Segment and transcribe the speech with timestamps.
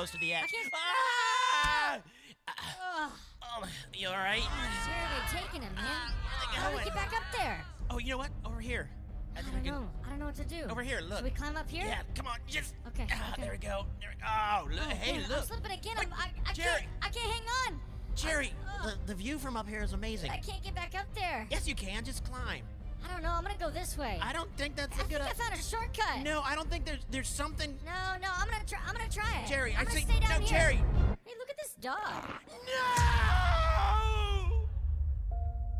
[0.00, 0.54] close to the edge.
[0.72, 2.00] Ah!
[3.42, 4.40] Oh, you all right?
[4.40, 5.84] where are they taking him, man?
[6.08, 7.62] they How do we get back up there?
[7.90, 8.30] Oh, you know what?
[8.46, 8.88] Over here.
[9.36, 9.64] I I don't can.
[9.74, 9.90] know.
[10.06, 10.62] I don't know what to do.
[10.70, 11.18] Over here, look.
[11.18, 11.84] Should we climb up here?
[11.84, 12.76] Yeah, come on, just.
[12.88, 13.42] Okay, Ah, okay.
[13.42, 13.84] there we go.
[14.00, 14.26] There we go.
[14.26, 14.80] Oh, look.
[14.86, 15.44] Oh, hey, man, I'm look.
[15.44, 15.96] slipping again.
[15.98, 16.68] Wait, I'm, I, I Jerry.
[16.80, 16.86] can't.
[17.02, 17.80] I can't hang on.
[18.16, 18.92] Jerry, Ugh.
[19.06, 20.30] the, the view from up here is amazing.
[20.30, 21.46] I can't get back up there.
[21.50, 22.04] Yes, you can.
[22.06, 22.64] Just climb.
[23.10, 23.32] I don't know.
[23.32, 24.18] I'm gonna go this way.
[24.22, 25.18] I don't think that's I a good.
[25.18, 26.20] think I found a shortcut.
[26.22, 27.76] No, I don't think there's there's something.
[27.84, 27.90] No,
[28.22, 28.28] no.
[28.36, 28.78] I'm gonna try.
[28.86, 29.48] I'm gonna try it.
[29.48, 30.06] Jerry, I'm I gonna see.
[30.06, 30.58] stay down no, here.
[30.58, 30.76] Jerry.
[31.24, 31.98] Hey, look at this dog.
[32.66, 32.72] No!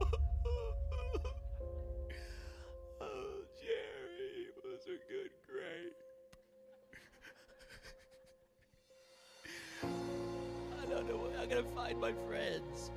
[3.00, 5.96] oh, Jerry was a good grape.
[9.82, 9.84] I
[10.90, 12.90] don't know where I'm gonna find my friends.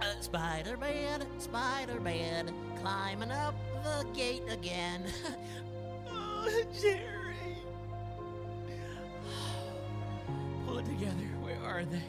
[0.00, 5.04] Uh, Spider-Man, Spider-Man, climbing up the gate again.
[6.10, 7.56] oh, Jerry.
[10.66, 11.28] Pull it together.
[11.40, 12.02] Where are they?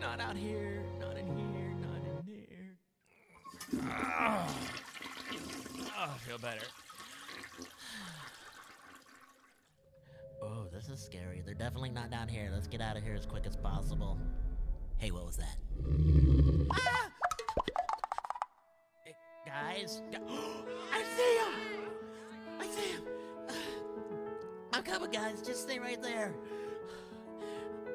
[0.00, 3.92] Not out here, not in here, not in there.
[4.18, 4.46] Oh,
[5.98, 6.64] oh I feel better.
[10.42, 11.42] Oh, this is scary.
[11.44, 12.48] They're definitely not down here.
[12.50, 14.18] Let's get out of here as quick as possible.
[14.96, 16.39] Hey, what was that?
[16.74, 17.10] Ah!
[19.06, 19.12] Eh,
[19.46, 20.18] Guys, gu-
[20.92, 21.90] I see him!
[22.60, 23.02] I see him!
[24.72, 25.42] I'm coming, guys.
[25.42, 26.34] Just stay right there.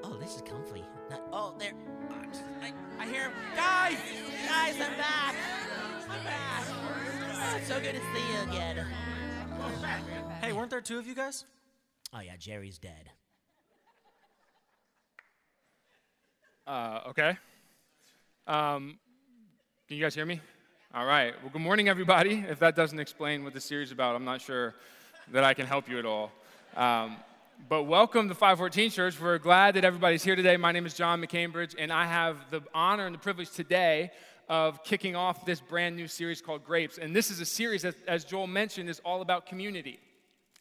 [0.04, 0.84] Oh, this is comfy.
[1.10, 1.72] Not- oh, there.
[2.12, 3.32] oh, just- I, I hear him.
[3.56, 3.98] Guys!
[4.48, 5.36] Guys, I'm back!
[6.10, 6.64] I'm back!
[6.68, 8.86] Oh, it's so good to see you again.
[10.42, 11.44] Hey, weren't there two of you guys?
[12.14, 13.10] Oh, yeah, Jerry's dead.
[16.68, 17.38] Uh, okay.
[18.48, 19.00] Um,
[19.88, 20.40] can you guys hear me?
[20.94, 21.34] All right.
[21.42, 22.46] Well, good morning, everybody.
[22.48, 24.76] If that doesn't explain what the series is about, I'm not sure
[25.32, 26.32] that I can help you at all.
[26.76, 27.18] Um,
[27.68, 29.20] but welcome to 514 Church.
[29.20, 30.58] We're glad that everybody's here today.
[30.58, 34.12] My name is John McCambridge, and I have the honor and the privilege today
[34.48, 37.00] of kicking off this brand new series called Grapes.
[37.00, 40.00] And this is a series that, as Joel mentioned, is all about community.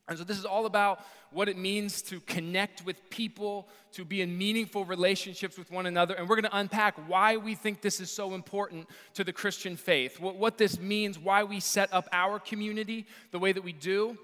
[0.09, 1.01] And so, this is all about
[1.31, 6.15] what it means to connect with people, to be in meaningful relationships with one another.
[6.15, 9.77] And we're going to unpack why we think this is so important to the Christian
[9.77, 13.73] faith, what, what this means, why we set up our community the way that we
[13.73, 14.19] do.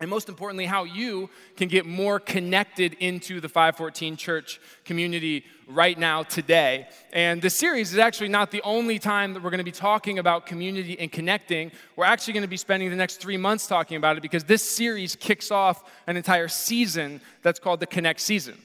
[0.00, 5.98] And most importantly, how you can get more connected into the 514 church community right
[5.98, 6.86] now, today.
[7.12, 10.20] And this series is actually not the only time that we're going to be talking
[10.20, 11.72] about community and connecting.
[11.96, 14.62] We're actually going to be spending the next three months talking about it because this
[14.62, 18.56] series kicks off an entire season that's called the Connect season.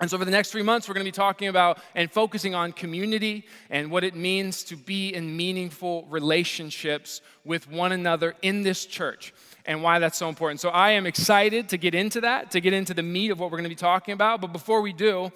[0.00, 2.54] And so, for the next three months, we're going to be talking about and focusing
[2.54, 8.62] on community and what it means to be in meaningful relationships with one another in
[8.62, 9.34] this church
[9.66, 10.60] and why that's so important.
[10.60, 13.50] So, I am excited to get into that, to get into the meat of what
[13.50, 14.40] we're going to be talking about.
[14.40, 15.30] But before we do,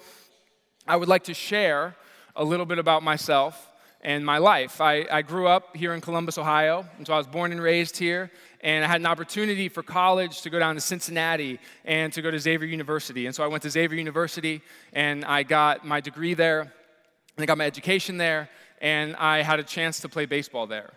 [0.87, 1.95] I would like to share
[2.35, 3.71] a little bit about myself
[4.01, 4.81] and my life.
[4.81, 7.97] I, I grew up here in Columbus, Ohio, and so I was born and raised
[7.97, 8.29] here.
[8.61, 12.29] And I had an opportunity for college to go down to Cincinnati and to go
[12.29, 13.25] to Xavier University.
[13.25, 14.61] And so I went to Xavier University
[14.93, 18.49] and I got my degree there, and I got my education there,
[18.79, 20.93] and I had a chance to play baseball there.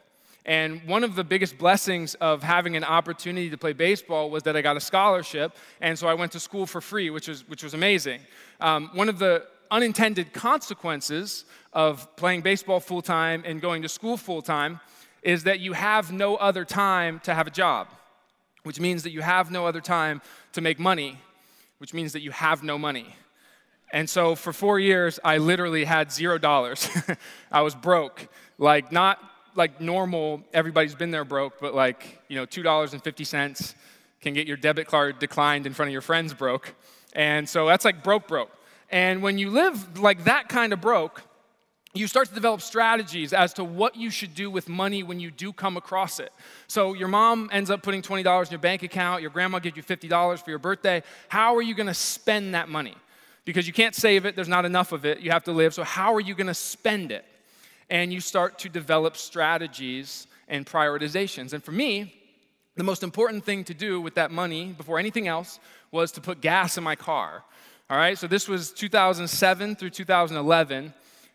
[0.49, 4.57] And one of the biggest blessings of having an opportunity to play baseball was that
[4.57, 7.63] I got a scholarship, and so I went to school for free, which was, which
[7.63, 8.23] was amazing.
[8.59, 11.45] Um, one of the unintended consequences
[11.75, 14.81] of playing baseball full time and going to school full time
[15.23, 17.89] is that you have no other time to have a job,
[18.63, 20.23] which means that you have no other time
[20.55, 21.19] to make money,
[21.77, 23.15] which means that you have no money.
[23.93, 26.89] And so for four years, I literally had zero dollars.
[27.53, 28.29] I was broke.
[28.57, 29.21] Like, not
[29.59, 33.75] like normal, everybody's been there broke, but like, you know, $2.50
[34.21, 36.75] can get your debit card declined in front of your friends broke.
[37.13, 38.51] And so that's like broke, broke.
[38.91, 41.23] And when you live like that kind of broke,
[41.95, 45.31] you start to develop strategies as to what you should do with money when you
[45.31, 46.33] do come across it.
[46.69, 49.83] So your mom ends up putting $20 in your bank account, your grandma gives you
[49.83, 51.03] $50 for your birthday.
[51.29, 52.95] How are you gonna spend that money?
[53.45, 55.75] Because you can't save it, there's not enough of it, you have to live.
[55.75, 57.25] So, how are you gonna spend it?
[57.91, 61.53] And you start to develop strategies and prioritizations.
[61.53, 62.15] And for me,
[62.77, 65.59] the most important thing to do with that money before anything else
[65.91, 67.43] was to put gas in my car.
[67.91, 70.93] All right, so this was 2007 through 2011.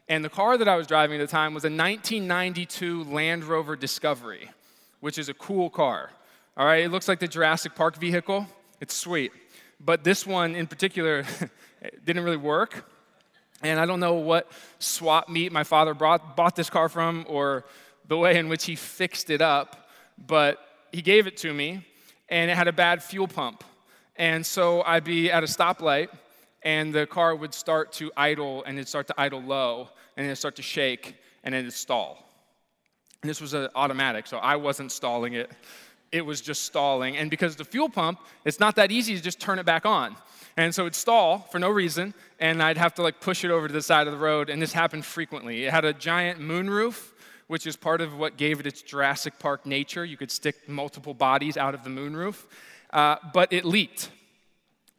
[0.07, 3.75] And the car that I was driving at the time was a 1992 Land Rover
[3.75, 4.49] Discovery,
[4.99, 6.11] which is a cool car.
[6.55, 8.47] All right, it looks like the Jurassic Park vehicle.
[8.79, 9.31] It's sweet.
[9.79, 11.25] But this one in particular
[12.05, 12.85] didn't really work.
[13.63, 17.63] And I don't know what swap meet my father brought, bought this car from or
[18.07, 20.59] the way in which he fixed it up, but
[20.91, 21.85] he gave it to me.
[22.33, 23.63] and it had a bad fuel pump.
[24.15, 26.09] And so I'd be at a stoplight,
[26.63, 30.37] and the car would start to idle, and it'd start to idle low, and it'd
[30.39, 32.27] start to shake, and it'd stall.
[33.21, 35.51] And this was an automatic, so I wasn't stalling it.
[36.11, 37.17] It was just stalling.
[37.17, 40.15] And because the fuel pump, it's not that easy to just turn it back on.
[40.55, 43.67] And so it'd stall for no reason, and I'd have to like push it over
[43.67, 45.65] to the side of the road, and this happened frequently.
[45.65, 47.11] It had a giant moonroof,
[47.47, 50.05] which is part of what gave it its Jurassic Park nature.
[50.05, 52.45] You could stick multiple bodies out of the moonroof,
[52.91, 54.11] uh, but it leaked.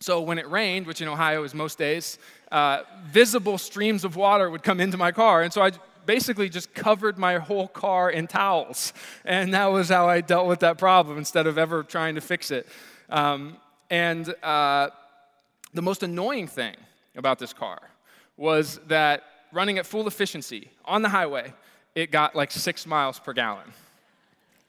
[0.01, 2.19] So when it rained, which in Ohio is most days,
[2.51, 5.71] uh, visible streams of water would come into my car, and so I
[6.05, 8.93] basically just covered my whole car in towels,
[9.25, 12.51] and that was how I dealt with that problem instead of ever trying to fix
[12.51, 12.67] it.
[13.09, 13.57] Um,
[13.89, 14.91] and uh,
[15.75, 16.77] the most annoying thing
[17.17, 17.81] about this car
[18.37, 21.53] was that running at full efficiency on the highway,
[21.95, 23.73] it got like six miles per gallon.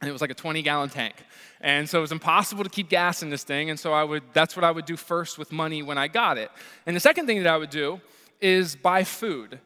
[0.02, 1.16] And it was like a 20 gallon tank.
[1.62, 3.70] And so it was impossible to keep gas in this thing.
[3.70, 6.38] And so I would, that's what I would do first with money when I got
[6.38, 6.52] it.
[6.86, 8.02] And the second thing that I would do
[8.42, 9.60] is buy food.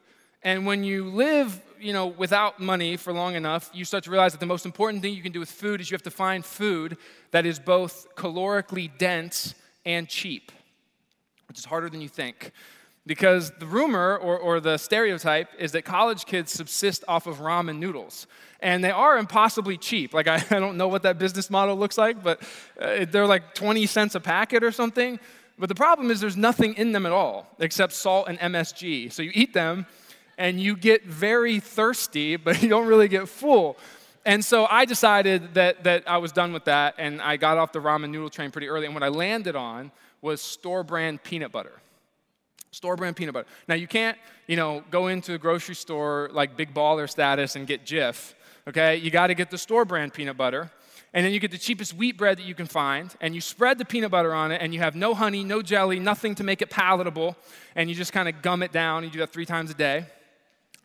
[0.43, 4.31] And when you live, you know, without money for long enough, you start to realize
[4.31, 6.45] that the most important thing you can do with food is you have to find
[6.45, 6.97] food
[7.31, 9.55] that is both calorically dense
[9.85, 10.51] and cheap,
[11.49, 12.53] which is harder than you think.
[13.05, 17.79] Because the rumor or, or the stereotype is that college kids subsist off of ramen
[17.79, 18.27] noodles.
[18.59, 20.13] And they are impossibly cheap.
[20.13, 22.41] Like, I, I don't know what that business model looks like, but
[22.79, 25.19] uh, they're like 20 cents a packet or something.
[25.57, 29.11] But the problem is there's nothing in them at all except salt and MSG.
[29.11, 29.87] So you eat them
[30.37, 33.77] and you get very thirsty, but you don't really get full.
[34.25, 37.71] And so I decided that, that I was done with that, and I got off
[37.71, 38.85] the ramen noodle train pretty early.
[38.85, 41.79] And what I landed on was store brand peanut butter.
[42.71, 43.47] Store brand peanut butter.
[43.67, 44.17] Now, you can't,
[44.47, 48.33] you know, go into a grocery store like big baller status and get Jif,
[48.67, 48.97] okay?
[48.97, 50.69] You got to get the store brand peanut butter.
[51.11, 53.79] And then you get the cheapest wheat bread that you can find, and you spread
[53.79, 56.61] the peanut butter on it, and you have no honey, no jelly, nothing to make
[56.61, 57.35] it palatable,
[57.75, 59.03] and you just kind of gum it down.
[59.03, 60.05] You do that three times a day.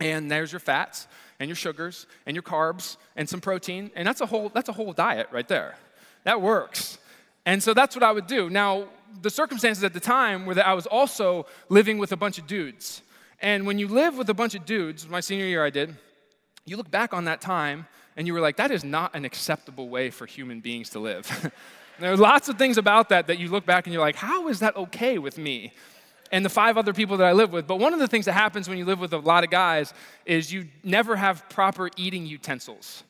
[0.00, 1.06] And there's your fats
[1.38, 4.72] and your sugars and your carbs and some protein, and that's a whole that's a
[4.72, 5.76] whole diet right there.
[6.24, 6.98] That works.
[7.46, 8.48] And so that's what I would do.
[8.50, 8.88] Now,
[9.22, 12.46] the circumstances at the time were that I was also living with a bunch of
[12.46, 13.02] dudes.
[13.40, 15.94] And when you live with a bunch of dudes, my senior year I did,
[16.64, 17.86] you look back on that time
[18.16, 21.52] and you were like, that is not an acceptable way for human beings to live.
[22.00, 24.48] there are lots of things about that that you look back and you're like, how
[24.48, 25.72] is that okay with me?
[26.32, 27.66] and the five other people that I live with.
[27.66, 29.94] But one of the things that happens when you live with a lot of guys
[30.26, 33.04] is you never have proper eating utensils.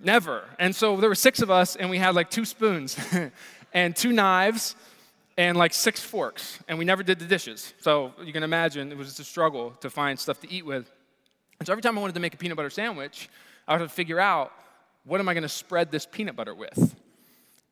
[0.00, 0.44] Never.
[0.58, 2.98] And so there were six of us, and we had like two spoons
[3.72, 4.74] and two knives
[5.36, 7.72] and like six forks, and we never did the dishes.
[7.80, 10.90] So you can imagine it was just a struggle to find stuff to eat with.
[11.60, 13.28] And so every time I wanted to make a peanut butter sandwich,
[13.66, 14.52] I would have to figure out
[15.04, 16.96] what am I going to spread this peanut butter with?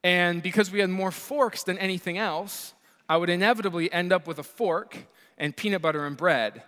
[0.05, 2.73] And because we had more forks than anything else,
[3.09, 4.97] I would inevitably end up with a fork
[5.37, 6.63] and peanut butter and bread.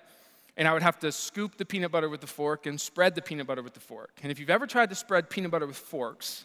[0.56, 3.22] And I would have to scoop the peanut butter with the fork and spread the
[3.22, 4.10] peanut butter with the fork.
[4.22, 6.44] And if you've ever tried to spread peanut butter with forks,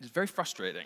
[0.00, 0.84] it's very frustrating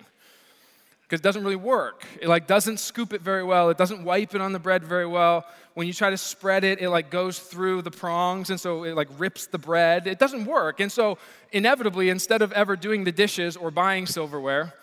[1.09, 2.05] because it doesn't really work.
[2.21, 3.71] It like doesn't scoop it very well.
[3.71, 5.47] It doesn't wipe it on the bread very well.
[5.73, 8.95] When you try to spread it, it like goes through the prongs and so it
[8.95, 10.07] like rips the bread.
[10.07, 10.81] It doesn't work.
[10.81, 11.17] And so
[11.51, 14.75] inevitably instead of ever doing the dishes or buying silverware,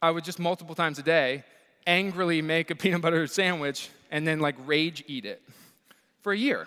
[0.00, 1.44] I would just multiple times a day
[1.86, 5.42] angrily make a peanut butter sandwich and then like rage eat it
[6.22, 6.66] for a year.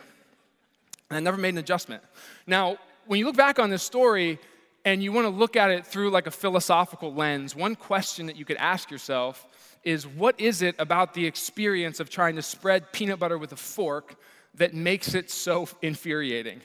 [1.09, 2.03] And I never made an adjustment.
[2.45, 2.77] Now,
[3.07, 4.37] when you look back on this story
[4.85, 8.37] and you want to look at it through like a philosophical lens, one question that
[8.37, 9.45] you could ask yourself
[9.83, 13.57] is what is it about the experience of trying to spread peanut butter with a
[13.57, 14.15] fork
[14.53, 16.61] that makes it so infuriating?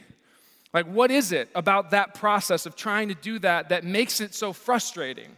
[0.72, 4.34] Like, what is it about that process of trying to do that that makes it
[4.34, 5.36] so frustrating?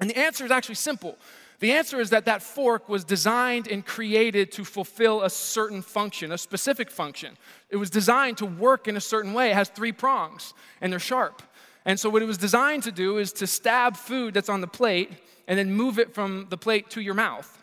[0.00, 1.18] And the answer is actually simple
[1.60, 6.32] the answer is that that fork was designed and created to fulfill a certain function,
[6.32, 7.38] a specific function.
[7.70, 9.50] It was designed to work in a certain way.
[9.50, 11.42] It has three prongs, and they're sharp.
[11.84, 14.66] And so, what it was designed to do is to stab food that's on the
[14.66, 15.12] plate
[15.46, 17.62] and then move it from the plate to your mouth.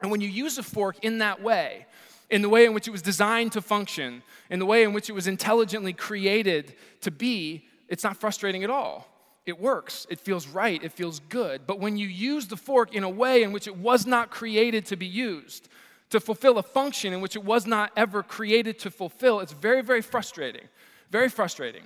[0.00, 1.86] And when you use a fork in that way,
[2.30, 5.08] in the way in which it was designed to function, in the way in which
[5.08, 9.08] it was intelligently created to be, it's not frustrating at all.
[9.46, 11.66] It works, it feels right, it feels good.
[11.66, 14.84] But when you use the fork in a way in which it was not created
[14.86, 15.70] to be used,
[16.10, 19.82] to fulfill a function in which it was not ever created to fulfill, it's very,
[19.82, 20.68] very frustrating.
[21.10, 21.84] Very frustrating.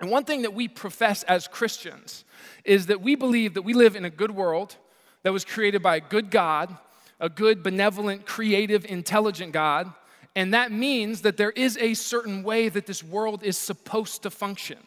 [0.00, 2.24] And one thing that we profess as Christians
[2.64, 4.76] is that we believe that we live in a good world
[5.22, 6.76] that was created by a good God,
[7.18, 9.92] a good, benevolent, creative, intelligent God.
[10.34, 14.30] And that means that there is a certain way that this world is supposed to
[14.30, 14.78] function.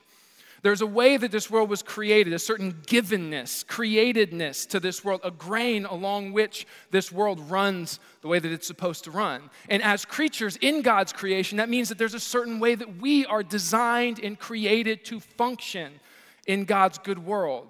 [0.62, 5.22] There's a way that this world was created, a certain givenness, createdness to this world,
[5.24, 9.50] a grain along which this world runs the way that it's supposed to run.
[9.70, 13.26] And as creatures in God's creation, that means that there's a certain way that we
[13.26, 16.00] are designed and created to function
[16.46, 17.68] in God's good world.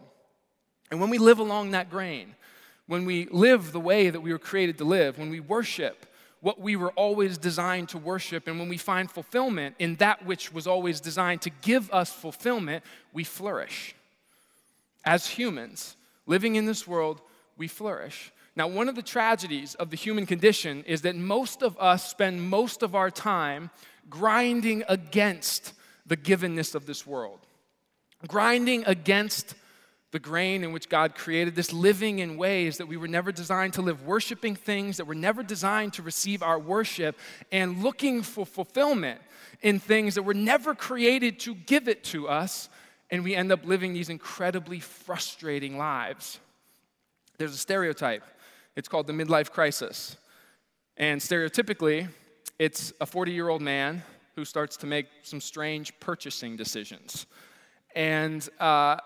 [0.90, 2.36] And when we live along that grain,
[2.88, 6.08] when we live the way that we were created to live, when we worship,
[6.42, 8.48] what we were always designed to worship.
[8.48, 12.84] And when we find fulfillment in that which was always designed to give us fulfillment,
[13.14, 13.96] we flourish.
[15.04, 17.22] As humans living in this world,
[17.58, 18.32] we flourish.
[18.56, 22.42] Now, one of the tragedies of the human condition is that most of us spend
[22.42, 23.70] most of our time
[24.10, 25.74] grinding against
[26.06, 27.40] the givenness of this world,
[28.28, 29.56] grinding against
[30.12, 33.74] the grain in which God created this, living in ways that we were never designed
[33.74, 37.18] to live, worshiping things that were never designed to receive our worship,
[37.52, 39.22] and looking for fulfillment
[39.62, 42.70] in things that were never created to give it to us,
[43.12, 46.40] and we end up living these incredibly frustrating lives.
[47.38, 48.24] There's a stereotype,
[48.76, 50.18] it's called the midlife crisis.
[50.98, 52.10] And stereotypically,
[52.58, 54.04] it's a 40 year old man
[54.36, 57.26] who starts to make some strange purchasing decisions.
[57.96, 58.98] And uh,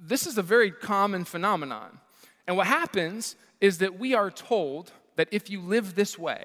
[0.00, 1.98] this is a very common phenomenon.
[2.46, 6.44] And what happens is that we are told that if you live this way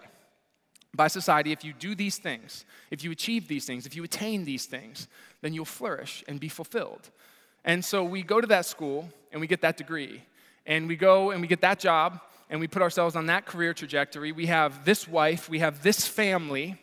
[0.95, 4.45] by society, if you do these things, if you achieve these things, if you attain
[4.45, 5.07] these things,
[5.41, 7.09] then you'll flourish and be fulfilled.
[7.65, 10.23] And so we go to that school and we get that degree,
[10.65, 12.19] and we go and we get that job,
[12.49, 14.31] and we put ourselves on that career trajectory.
[14.31, 16.77] We have this wife, we have this family,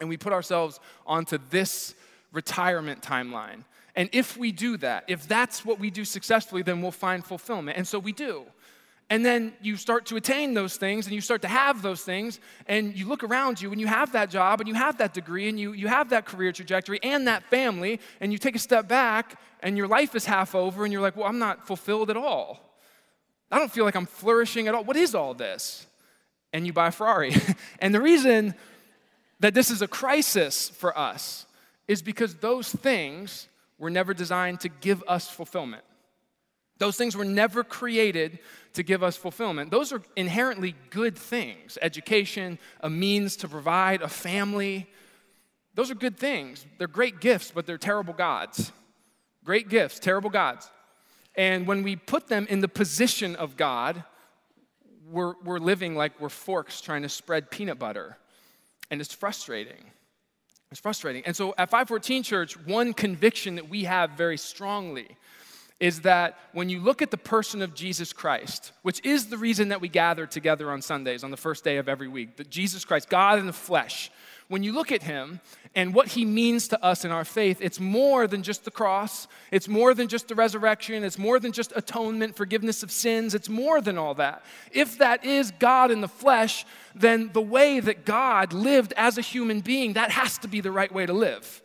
[0.00, 1.94] and we put ourselves onto this
[2.32, 3.64] retirement timeline.
[3.94, 7.76] And if we do that, if that's what we do successfully, then we'll find fulfillment.
[7.76, 8.44] And so we do.
[9.10, 12.40] And then you start to attain those things and you start to have those things,
[12.66, 15.50] and you look around you and you have that job and you have that degree
[15.50, 18.88] and you, you have that career trajectory and that family, and you take a step
[18.88, 22.16] back and your life is half over and you're like, well, I'm not fulfilled at
[22.16, 22.74] all.
[23.50, 24.82] I don't feel like I'm flourishing at all.
[24.82, 25.86] What is all this?
[26.54, 27.34] And you buy a Ferrari.
[27.80, 28.54] and the reason
[29.40, 31.44] that this is a crisis for us
[31.86, 33.48] is because those things
[33.82, 35.82] were never designed to give us fulfillment.
[36.78, 38.38] Those things were never created
[38.74, 39.72] to give us fulfillment.
[39.72, 44.88] Those are inherently good things education, a means to provide, a family.
[45.74, 46.64] Those are good things.
[46.78, 48.70] They're great gifts, but they're terrible gods.
[49.44, 50.70] Great gifts, terrible gods.
[51.34, 54.04] And when we put them in the position of God,
[55.10, 58.16] we're, we're living like we're forks trying to spread peanut butter.
[58.92, 59.90] And it's frustrating.
[60.72, 61.22] It's frustrating.
[61.26, 65.06] And so at 514 Church, one conviction that we have very strongly
[65.78, 69.68] is that when you look at the person of Jesus Christ, which is the reason
[69.68, 72.86] that we gather together on Sundays on the first day of every week, that Jesus
[72.86, 74.10] Christ, God in the flesh,
[74.48, 75.40] when you look at him
[75.74, 79.26] and what he means to us in our faith, it's more than just the cross.
[79.50, 81.02] It's more than just the resurrection.
[81.02, 83.34] It's more than just atonement, forgiveness of sins.
[83.34, 84.44] It's more than all that.
[84.72, 89.22] If that is God in the flesh, then the way that God lived as a
[89.22, 91.62] human being, that has to be the right way to live.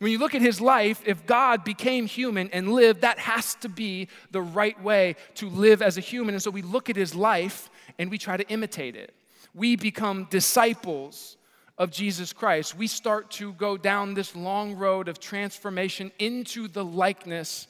[0.00, 3.70] When you look at his life, if God became human and lived, that has to
[3.70, 6.34] be the right way to live as a human.
[6.34, 9.14] And so we look at his life and we try to imitate it.
[9.54, 11.38] We become disciples
[11.78, 16.84] of Jesus Christ, we start to go down this long road of transformation into the
[16.84, 17.66] likeness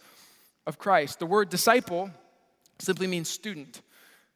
[0.67, 1.19] of Christ.
[1.19, 2.11] The word disciple
[2.79, 3.83] simply means student.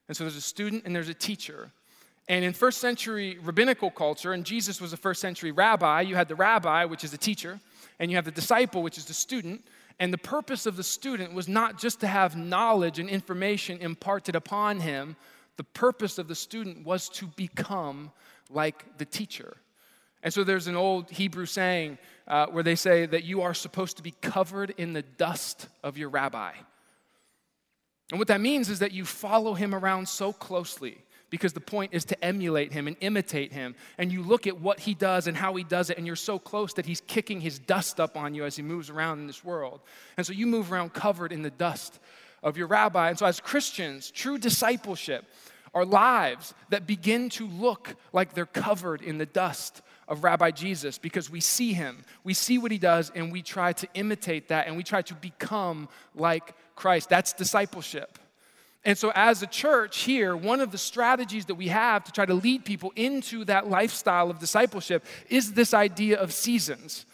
[0.09, 1.71] And so there's a student and there's a teacher.
[2.29, 6.29] And in first century rabbinical culture, and Jesus was a first century rabbi, you had
[6.29, 7.61] the rabbi, which is the teacher,
[7.99, 9.65] and you have the disciple, which is the student.
[10.00, 14.35] And the purpose of the student was not just to have knowledge and information imparted
[14.35, 15.17] upon him,
[15.57, 18.11] the purpose of the student was to become
[18.50, 19.57] like the teacher.
[20.23, 23.97] And so there's an old Hebrew saying uh, where they say that you are supposed
[23.97, 26.52] to be covered in the dust of your rabbi.
[28.11, 30.99] And what that means is that you follow him around so closely
[31.30, 33.76] because the point is to emulate him and imitate him.
[33.99, 36.38] And you look at what he does and how he does it, and you're so
[36.38, 39.45] close that he's kicking his dust up on you as he moves around in this
[39.45, 39.80] world.
[40.16, 42.00] And so you move around covered in the dust
[42.42, 43.11] of your rabbi.
[43.11, 45.25] And so, as Christians, true discipleship
[45.75, 50.99] are lives that begin to look like they're covered in the dust of Rabbi Jesus
[50.99, 54.67] because we see him, we see what he does, and we try to imitate that
[54.67, 57.09] and we try to become like Christ.
[57.09, 58.19] That's discipleship.
[58.85, 62.25] And so, as a church here, one of the strategies that we have to try
[62.25, 67.05] to lead people into that lifestyle of discipleship is this idea of seasons.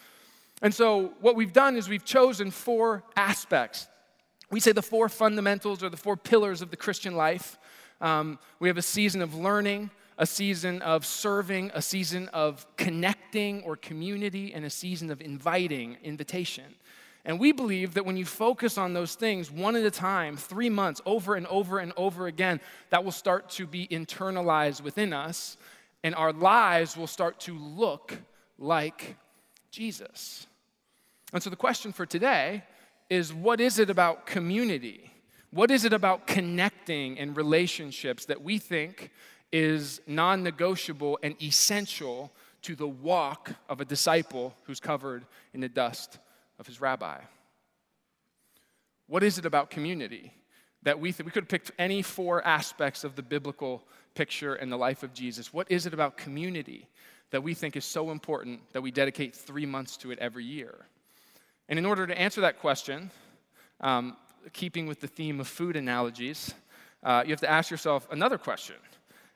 [0.61, 3.87] And so, what we've done is we've chosen four aspects.
[4.49, 7.57] We say the four fundamentals or the four pillars of the Christian life.
[8.01, 13.63] Um, we have a season of learning, a season of serving, a season of connecting
[13.63, 16.75] or community, and a season of inviting, invitation.
[17.25, 20.69] And we believe that when you focus on those things one at a time, three
[20.69, 25.57] months, over and over and over again, that will start to be internalized within us,
[26.03, 28.17] and our lives will start to look
[28.57, 29.17] like
[29.71, 30.47] Jesus.
[31.33, 32.63] And so the question for today
[33.09, 35.11] is what is it about community?
[35.57, 39.09] What is it about connecting and relationships that we think
[39.51, 45.67] is non negotiable and essential to the walk of a disciple who's covered in the
[45.67, 46.19] dust
[46.59, 47.17] of his rabbi?
[49.07, 50.31] What is it about community
[50.83, 53.81] that we think we could have picked any four aspects of the biblical
[54.13, 55.51] picture and the life of Jesus?
[55.51, 56.87] What is it about community
[57.31, 60.85] that we think is so important that we dedicate three months to it every year?
[61.67, 63.09] And in order to answer that question,
[63.81, 64.17] um,
[64.53, 66.53] keeping with the theme of food analogies,
[67.03, 68.75] uh, you have to ask yourself another question.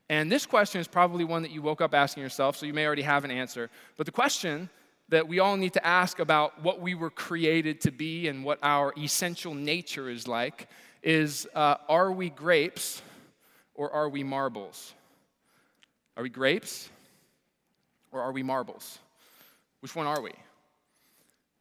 [0.10, 2.86] And this question is probably one that you woke up asking yourself, so you may
[2.86, 3.70] already have an answer.
[3.96, 4.70] But the question
[5.10, 8.60] that we all need to ask about what we were created to be and what
[8.64, 10.68] our essential nature is like
[11.04, 13.02] is uh, are we grapes
[13.74, 14.94] or are we marbles?
[16.18, 16.90] Are we grapes
[18.12, 19.00] or are we marbles?
[19.82, 20.32] Which one are we?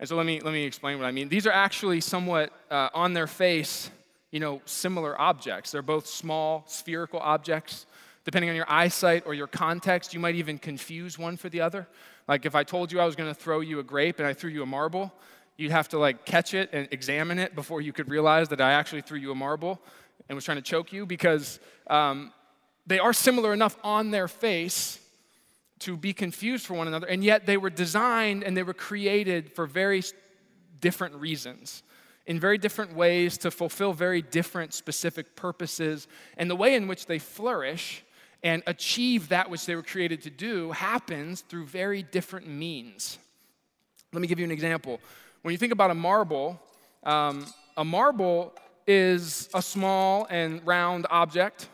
[0.00, 1.28] And so let me, let me explain what I mean.
[1.28, 3.90] These are actually somewhat uh, on their face,
[4.30, 5.70] you know, similar objects.
[5.70, 7.84] They're both small, spherical objects.
[8.24, 11.86] Depending on your eyesight or your context, you might even confuse one for the other.
[12.26, 14.32] Like if I told you I was going to throw you a grape and I
[14.32, 15.12] threw you a marble,
[15.58, 18.72] you'd have to like catch it and examine it before you could realize that I
[18.72, 19.82] actually threw you a marble
[20.30, 22.32] and was trying to choke you because um,
[22.86, 24.98] they are similar enough on their face
[25.80, 29.52] to be confused for one another, and yet they were designed and they were created
[29.52, 30.02] for very
[30.80, 31.82] different reasons,
[32.26, 36.06] in very different ways to fulfill very different specific purposes.
[36.36, 38.04] And the way in which they flourish
[38.42, 43.18] and achieve that which they were created to do happens through very different means.
[44.12, 45.00] Let me give you an example.
[45.42, 46.60] When you think about a marble,
[47.04, 48.54] um, a marble
[48.86, 51.68] is a small and round object,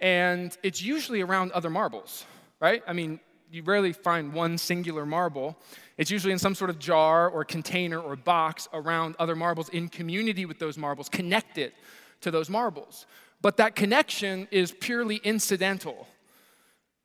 [0.00, 2.24] and it's usually around other marbles,
[2.60, 2.82] right?
[2.86, 5.56] I mean, you rarely find one singular marble.
[5.96, 9.88] It's usually in some sort of jar or container or box around other marbles in
[9.88, 11.72] community with those marbles, connected
[12.20, 13.06] to those marbles.
[13.40, 16.08] But that connection is purely incidental.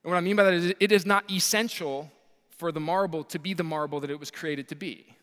[0.03, 2.11] And what I mean by that is it is not essential
[2.49, 5.15] for the marble to be the marble that it was created to be.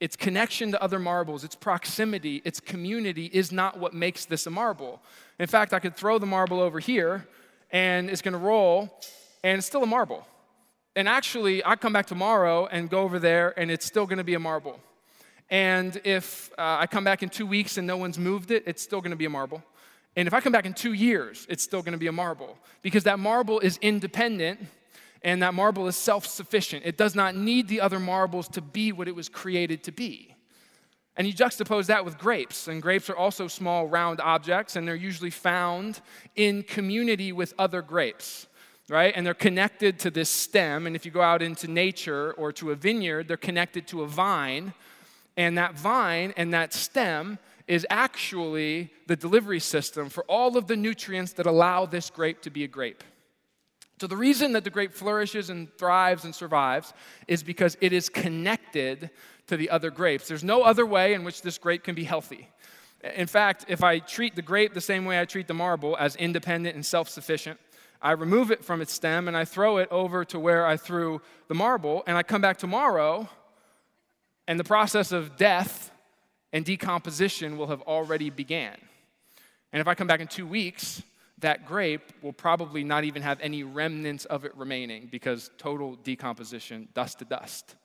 [0.00, 4.50] Its connection to other marbles, its proximity, its community is not what makes this a
[4.50, 5.02] marble.
[5.40, 7.26] In fact, I could throw the marble over here
[7.70, 9.00] and it's gonna roll
[9.42, 10.26] and it's still a marble.
[10.98, 14.24] And actually, I come back tomorrow and go over there, and it's still going to
[14.24, 14.80] be a marble.
[15.48, 18.82] And if uh, I come back in two weeks and no one's moved it, it's
[18.82, 19.62] still going to be a marble.
[20.16, 22.58] And if I come back in two years, it's still going to be a marble
[22.82, 24.58] because that marble is independent
[25.22, 26.84] and that marble is self sufficient.
[26.84, 30.34] It does not need the other marbles to be what it was created to be.
[31.14, 34.96] And you juxtapose that with grapes, and grapes are also small, round objects, and they're
[34.96, 36.00] usually found
[36.34, 38.47] in community with other grapes
[38.88, 39.12] right?
[39.14, 40.86] And they're connected to this stem.
[40.86, 44.06] And if you go out into nature or to a vineyard, they're connected to a
[44.06, 44.72] vine.
[45.36, 50.76] And that vine and that stem is actually the delivery system for all of the
[50.76, 53.04] nutrients that allow this grape to be a grape.
[54.00, 56.94] So, the reason that the grape flourishes and thrives and survives
[57.26, 59.10] is because it is connected
[59.48, 60.28] to the other grapes.
[60.28, 62.48] There's no other way in which this grape can be healthy.
[63.14, 66.16] In fact, if I treat the grape the same way I treat the marble as
[66.16, 67.58] independent and self sufficient,
[68.00, 71.20] I remove it from its stem and I throw it over to where I threw
[71.48, 73.28] the marble, and I come back tomorrow,
[74.46, 75.90] and the process of death
[76.52, 78.76] and decomposition will have already began.
[79.72, 81.02] And if I come back in two weeks,
[81.38, 86.88] that grape will probably not even have any remnants of it remaining because total decomposition,
[86.94, 87.76] dust to dust.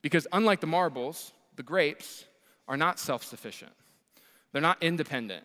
[0.00, 2.24] Because unlike the marbles, the grapes
[2.68, 3.72] are not self sufficient,
[4.52, 5.44] they're not independent.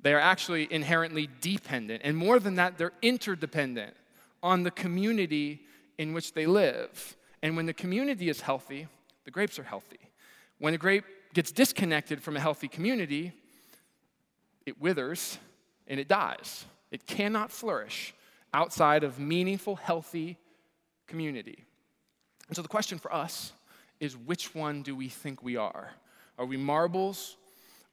[0.00, 2.02] They are actually inherently dependent.
[2.04, 3.94] And more than that, they're interdependent
[4.42, 5.62] on the community
[5.98, 7.16] in which they live.
[7.42, 8.86] And when the community is healthy,
[9.24, 9.98] the grapes are healthy.
[10.58, 13.32] When a grape gets disconnected from a healthy community,
[14.66, 15.38] it withers
[15.86, 16.64] and it dies.
[16.90, 18.14] It cannot flourish
[18.54, 20.38] outside of meaningful, healthy
[21.06, 21.64] community.
[22.48, 23.52] And so the question for us
[24.00, 25.90] is which one do we think we are?
[26.38, 27.36] Are we marbles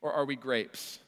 [0.02, 1.00] or are we grapes?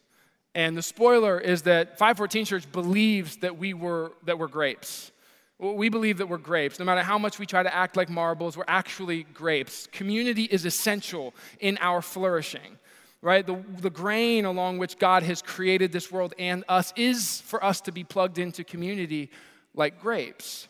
[0.55, 5.11] And the spoiler is that 514 Church believes that we were that we're grapes.
[5.59, 6.77] We believe that we're grapes.
[6.77, 9.87] No matter how much we try to act like marbles, we're actually grapes.
[9.91, 12.77] Community is essential in our flourishing,
[13.23, 13.45] right?
[13.45, 17.81] The, the grain along which God has created this world and us is for us
[17.81, 19.31] to be plugged into community
[19.73, 20.67] like grapes.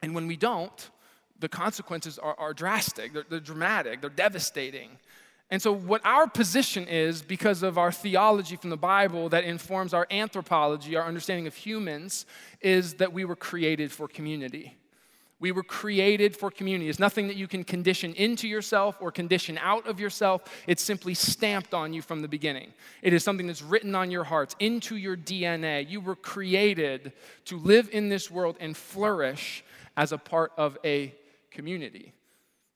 [0.00, 0.90] And when we don't,
[1.38, 4.90] the consequences are, are drastic, they're, they're dramatic, they're devastating.
[5.50, 9.92] And so, what our position is, because of our theology from the Bible that informs
[9.92, 12.24] our anthropology, our understanding of humans,
[12.60, 14.76] is that we were created for community.
[15.40, 16.90] We were created for community.
[16.90, 20.42] It's nothing that you can condition into yourself or condition out of yourself.
[20.66, 22.74] It's simply stamped on you from the beginning.
[23.00, 25.88] It is something that's written on your hearts, into your DNA.
[25.88, 27.12] You were created
[27.46, 29.64] to live in this world and flourish
[29.96, 31.14] as a part of a
[31.50, 32.12] community.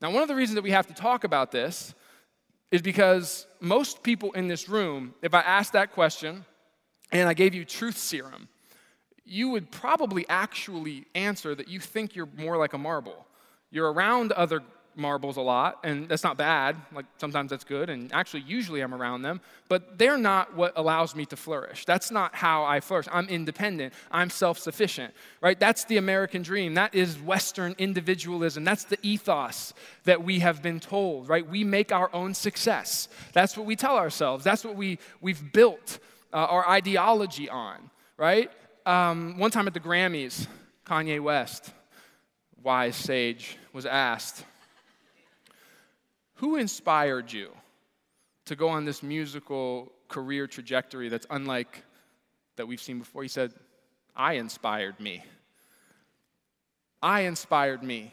[0.01, 1.95] Now, one of the reasons that we have to talk about this
[2.75, 6.45] is because most people in this room, if I asked that question
[7.13, 8.49] and I gave you truth serum,
[9.25, 13.29] you would probably actually answer that you think you're more like a marble.
[13.71, 14.61] You're around other
[14.97, 16.77] marbles a lot, and that's not bad.
[16.93, 21.15] Like sometimes that's good, and actually, usually I'm around them, but they're not what allows
[21.15, 21.85] me to flourish.
[21.85, 23.07] That's not how I flourish.
[23.13, 25.59] I'm independent, I'm self sufficient, right?
[25.59, 26.75] That's the American dream.
[26.75, 28.65] That is Western individualism.
[28.65, 31.47] That's the ethos that we have been told, right?
[31.47, 33.09] We make our own success.
[33.33, 34.45] That's what we tell ourselves.
[34.45, 35.99] That's what we, we've built
[36.33, 38.51] uh, our ideology on, right?
[38.87, 40.47] Um, one time at the Grammys,
[40.87, 41.73] Kanye West,
[42.63, 44.45] wise sage, was asked,
[46.35, 47.51] who inspired you
[48.47, 51.83] to go on this musical career trajectory that's unlike
[52.57, 53.23] that we've seen before?
[53.23, 53.53] He said,
[54.17, 55.25] I inspired me.
[57.03, 58.13] I inspired me.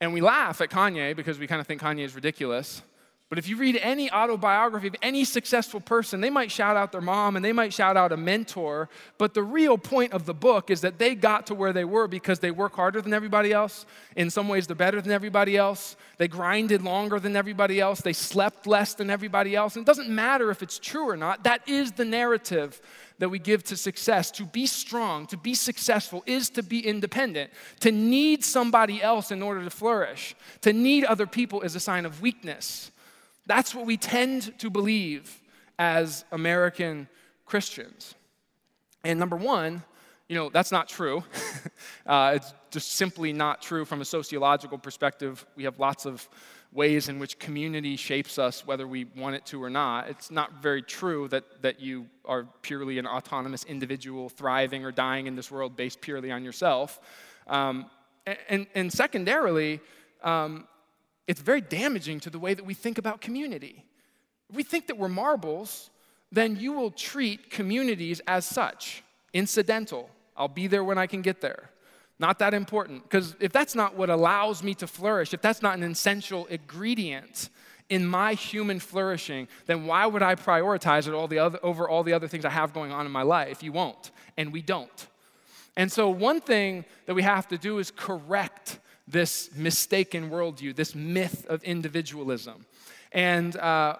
[0.00, 2.82] And we laugh at Kanye because we kind of think Kanye is ridiculous.
[3.30, 7.00] But if you read any autobiography of any successful person, they might shout out their
[7.00, 8.88] mom and they might shout out a mentor.
[9.18, 12.08] But the real point of the book is that they got to where they were
[12.08, 13.86] because they work harder than everybody else.
[14.16, 15.94] In some ways, they're better than everybody else.
[16.18, 18.00] They grinded longer than everybody else.
[18.00, 19.76] They slept less than everybody else.
[19.76, 21.44] And it doesn't matter if it's true or not.
[21.44, 22.82] That is the narrative
[23.20, 24.32] that we give to success.
[24.32, 27.52] To be strong, to be successful, is to be independent.
[27.80, 32.04] To need somebody else in order to flourish, to need other people is a sign
[32.04, 32.90] of weakness.
[33.46, 35.40] That's what we tend to believe
[35.78, 37.08] as American
[37.46, 38.14] Christians.
[39.02, 39.82] And number one,
[40.28, 41.24] you know, that's not true.
[42.06, 45.44] uh, it's just simply not true from a sociological perspective.
[45.56, 46.28] We have lots of
[46.72, 50.08] ways in which community shapes us, whether we want it to or not.
[50.08, 55.26] It's not very true that, that you are purely an autonomous individual thriving or dying
[55.26, 57.00] in this world based purely on yourself.
[57.48, 57.86] Um,
[58.48, 59.80] and, and, secondarily,
[60.22, 60.68] um,
[61.30, 63.84] it's very damaging to the way that we think about community.
[64.48, 65.88] If we think that we're marbles,
[66.32, 70.10] then you will treat communities as such incidental.
[70.36, 71.70] I'll be there when I can get there.
[72.18, 73.04] Not that important.
[73.04, 77.48] Because if that's not what allows me to flourish, if that's not an essential ingredient
[77.88, 82.02] in my human flourishing, then why would I prioritize it all the other, over all
[82.02, 83.62] the other things I have going on in my life?
[83.62, 85.06] You won't, and we don't.
[85.76, 90.94] And so, one thing that we have to do is correct this mistaken worldview, this
[90.94, 92.64] myth of individualism.
[93.12, 93.96] And uh,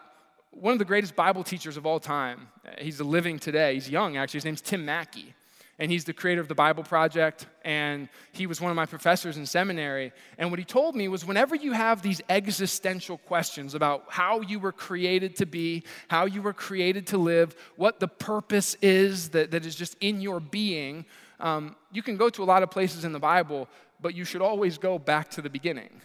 [0.51, 4.17] one of the greatest Bible teachers of all time, he's a living today, he's young
[4.17, 5.35] actually, his name's Tim Mackie.
[5.79, 9.39] And he's the creator of the Bible Project, and he was one of my professors
[9.39, 10.13] in seminary.
[10.37, 14.61] And what he told me was whenever you have these existential questions about how you
[14.61, 19.53] were created to be, how you were created to live, what the purpose is that,
[19.53, 21.07] that is just in your being,
[21.41, 23.67] um, you can go to a lot of places in the Bible,
[24.01, 26.01] but you should always go back to the beginning.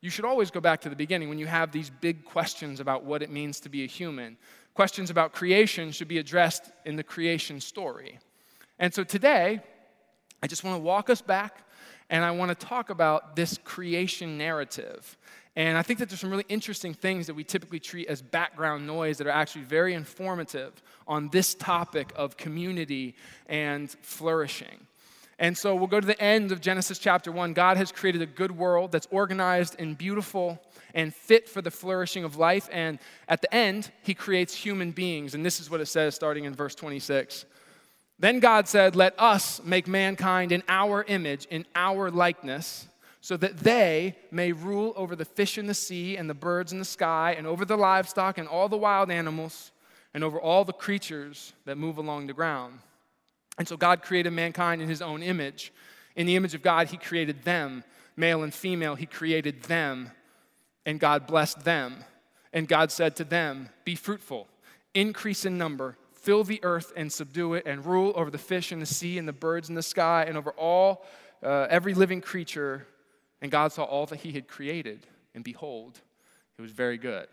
[0.00, 3.04] You should always go back to the beginning when you have these big questions about
[3.04, 4.36] what it means to be a human.
[4.74, 8.18] Questions about creation should be addressed in the creation story.
[8.78, 9.60] And so today,
[10.42, 11.66] I just want to walk us back
[12.10, 15.16] and I want to talk about this creation narrative.
[15.56, 18.86] And I think that there's some really interesting things that we typically treat as background
[18.86, 23.14] noise that are actually very informative on this topic of community
[23.46, 24.86] and flourishing.
[25.38, 27.54] And so we'll go to the end of Genesis chapter 1.
[27.54, 30.60] God has created a good world that's organized and beautiful
[30.94, 32.68] and fit for the flourishing of life.
[32.70, 35.34] And at the end, he creates human beings.
[35.34, 37.46] And this is what it says starting in verse 26.
[38.18, 42.86] Then God said, Let us make mankind in our image, in our likeness,
[43.20, 46.78] so that they may rule over the fish in the sea and the birds in
[46.78, 49.72] the sky, and over the livestock and all the wild animals,
[50.12, 52.78] and over all the creatures that move along the ground.
[53.58, 55.72] And so God created mankind in his own image.
[56.16, 57.84] In the image of God, he created them.
[58.16, 60.10] Male and female, he created them.
[60.86, 62.04] And God blessed them.
[62.52, 64.48] And God said to them, Be fruitful,
[64.94, 68.78] increase in number, fill the earth and subdue it, and rule over the fish in
[68.78, 71.04] the sea and the birds in the sky, and over all,
[71.42, 72.86] uh, every living creature.
[73.42, 76.00] And God saw all that he had created, and behold,
[76.56, 77.26] it was very good.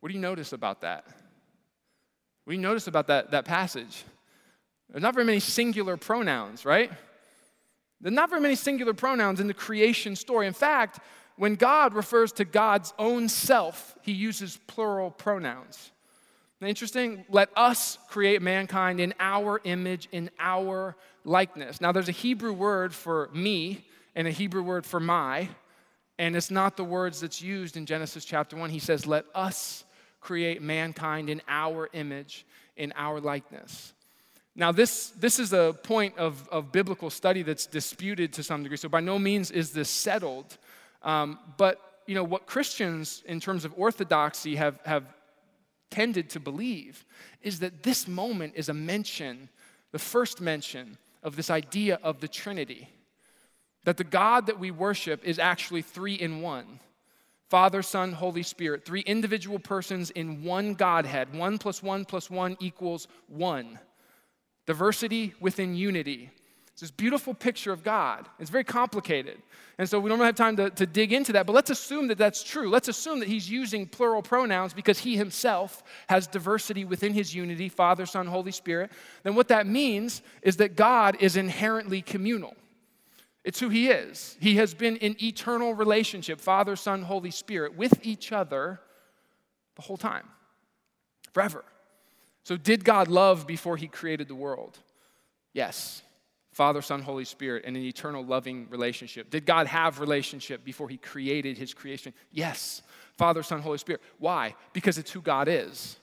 [0.00, 1.04] What do you notice about that?
[2.44, 4.04] What do you notice about that, that passage?
[4.90, 6.90] There's not very many singular pronouns, right?
[8.00, 10.46] There's not very many singular pronouns in the creation story.
[10.46, 11.00] In fact,
[11.36, 15.90] when God refers to God's own self, he uses plural pronouns.
[16.60, 17.24] Interesting?
[17.28, 21.80] Let us create mankind in our image, in our likeness.
[21.80, 25.48] Now, there's a Hebrew word for me and a Hebrew word for my,
[26.18, 28.70] and it's not the words that's used in Genesis chapter 1.
[28.70, 29.84] He says, Let us
[30.20, 33.92] create mankind in our image, in our likeness.
[34.56, 38.76] Now, this, this is a point of, of biblical study that's disputed to some degree,
[38.76, 40.56] so by no means is this settled.
[41.02, 45.04] Um, but, you know, what Christians, in terms of orthodoxy, have, have
[45.90, 47.04] tended to believe
[47.42, 49.48] is that this moment is a mention,
[49.92, 52.88] the first mention of this idea of the Trinity.
[53.84, 56.80] That the God that we worship is actually three in one
[57.50, 61.32] Father, Son, Holy Spirit, three individual persons in one Godhead.
[61.34, 63.78] One plus one plus one equals one.
[64.66, 66.30] Diversity within unity.
[66.74, 68.28] It's this beautiful picture of God.
[68.40, 69.40] It's very complicated.
[69.78, 72.18] And so we don't have time to, to dig into that, but let's assume that
[72.18, 72.68] that's true.
[72.68, 77.68] Let's assume that he's using plural pronouns because he himself has diversity within his unity
[77.68, 78.90] Father, Son, Holy Spirit.
[79.22, 82.54] Then what that means is that God is inherently communal.
[83.44, 84.36] It's who he is.
[84.40, 88.80] He has been in eternal relationship, Father, Son, Holy Spirit, with each other
[89.76, 90.26] the whole time,
[91.32, 91.64] forever.
[92.44, 94.78] So, did God love before he created the world?
[95.52, 96.02] Yes.
[96.52, 99.28] Father, Son, Holy Spirit, and an eternal loving relationship.
[99.28, 102.14] Did God have relationship before he created his creation?
[102.30, 102.82] Yes.
[103.16, 104.00] Father, Son, Holy Spirit.
[104.18, 104.54] Why?
[104.72, 105.96] Because it's who God is.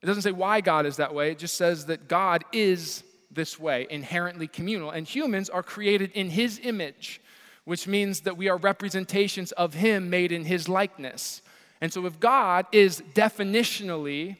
[0.00, 3.58] It doesn't say why God is that way, it just says that God is this
[3.58, 4.90] way, inherently communal.
[4.90, 7.20] And humans are created in his image,
[7.64, 11.42] which means that we are representations of him made in his likeness.
[11.80, 14.36] And so if God is definitionally,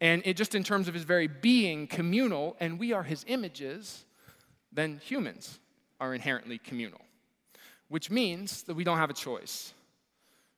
[0.00, 4.04] and it, just in terms of his very being, communal, and we are his images,
[4.72, 5.58] then humans
[6.00, 7.00] are inherently communal,
[7.88, 9.74] which means that we don't have a choice.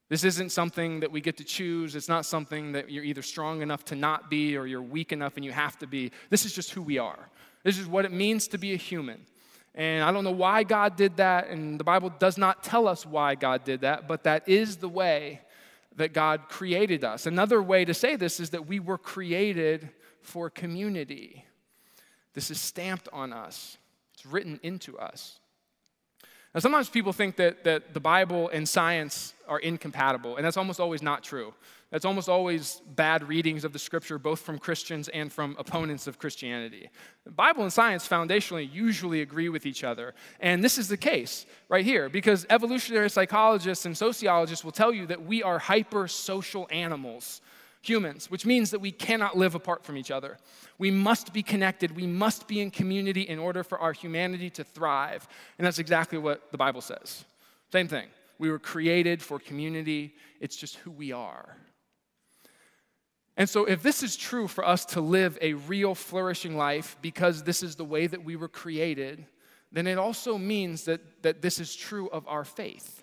[0.08, 1.96] This isn't something that we get to choose.
[1.96, 5.36] It's not something that you're either strong enough to not be or you're weak enough
[5.36, 6.12] and you have to be.
[6.28, 7.18] This is just who we are.
[7.64, 9.24] This is what it means to be a human.
[9.74, 13.06] And I don't know why God did that, and the Bible does not tell us
[13.06, 15.40] why God did that, but that is the way
[15.96, 17.26] that God created us.
[17.26, 21.44] Another way to say this is that we were created for community.
[22.34, 23.76] This is stamped on us.
[24.14, 25.40] It's written into us.
[26.54, 30.80] Now, sometimes people think that, that the Bible and science are incompatible, and that's almost
[30.80, 31.54] always not true.
[31.92, 36.18] That's almost always bad readings of the scripture, both from Christians and from opponents of
[36.18, 36.88] Christianity.
[37.24, 40.14] The Bible and science foundationally usually agree with each other.
[40.40, 45.04] And this is the case right here, because evolutionary psychologists and sociologists will tell you
[45.06, 47.42] that we are hyper social animals
[47.82, 50.38] humans, which means that we cannot live apart from each other.
[50.78, 51.94] We must be connected.
[51.94, 55.28] We must be in community in order for our humanity to thrive.
[55.58, 57.24] And that's exactly what the Bible says.
[57.70, 58.06] Same thing.
[58.38, 61.56] We were created for community, it's just who we are.
[63.36, 67.42] And so, if this is true for us to live a real flourishing life because
[67.42, 69.24] this is the way that we were created,
[69.70, 73.02] then it also means that, that this is true of our faith.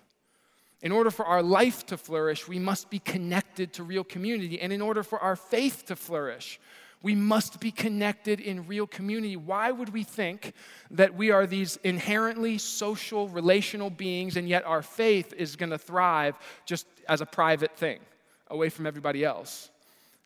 [0.82, 4.60] In order for our life to flourish, we must be connected to real community.
[4.60, 6.58] And in order for our faith to flourish,
[7.02, 9.36] we must be connected in real community.
[9.36, 10.54] Why would we think
[10.90, 15.78] that we are these inherently social, relational beings, and yet our faith is going to
[15.78, 18.00] thrive just as a private thing,
[18.48, 19.70] away from everybody else?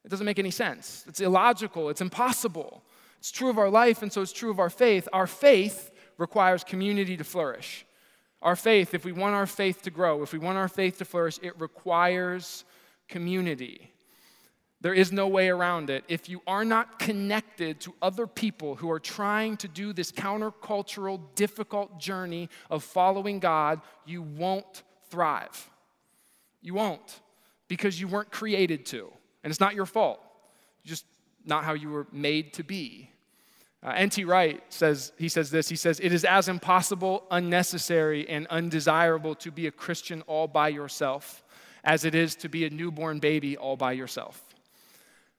[0.04, 1.04] It doesn't make any sense.
[1.08, 2.82] It's illogical, it's impossible.
[3.18, 5.08] It's true of our life, and so it's true of our faith.
[5.12, 7.86] Our faith requires community to flourish.
[8.42, 11.06] Our faith, if we want our faith to grow, if we want our faith to
[11.06, 12.64] flourish, it requires
[13.08, 13.90] community.
[14.82, 16.04] There is no way around it.
[16.08, 21.22] If you are not connected to other people who are trying to do this countercultural,
[21.34, 25.70] difficult journey of following God, you won't thrive.
[26.60, 27.20] You won't
[27.66, 29.10] because you weren't created to.
[29.44, 30.20] And it's not your fault,
[30.84, 31.04] just
[31.44, 33.10] not how you were made to be.
[33.84, 34.24] Uh, N.T.
[34.24, 39.52] Wright says, he says this, he says, it is as impossible, unnecessary, and undesirable to
[39.52, 41.44] be a Christian all by yourself
[41.84, 44.42] as it is to be a newborn baby all by yourself.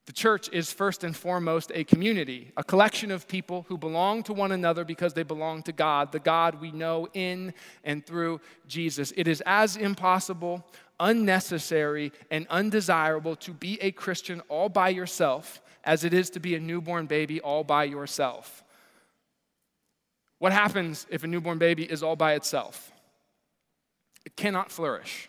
[0.06, 4.32] The church is first and foremost a community, a collection of people who belong to
[4.32, 9.12] one another because they belong to God, the God we know in and through Jesus.
[9.16, 10.64] It is as impossible,
[11.00, 16.54] unnecessary, and undesirable to be a Christian all by yourself as it is to be
[16.54, 18.64] a newborn baby all by yourself.
[20.38, 22.92] What happens if a newborn baby is all by itself?
[24.24, 25.28] It cannot flourish.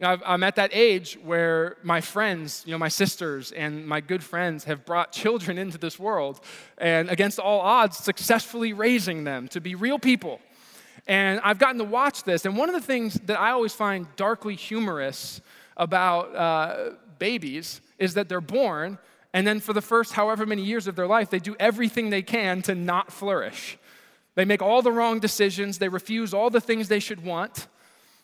[0.00, 4.24] Know, I'm at that age where my friends, you know, my sisters and my good
[4.24, 6.40] friends have brought children into this world
[6.78, 10.40] and against all odds successfully raising them to be real people
[11.06, 12.44] And I've gotten to watch this.
[12.44, 15.40] And one of the things that I always find darkly humorous
[15.76, 18.98] about uh, babies is that they're born,
[19.32, 22.22] and then for the first however many years of their life, they do everything they
[22.22, 23.78] can to not flourish.
[24.34, 27.66] They make all the wrong decisions, they refuse all the things they should want.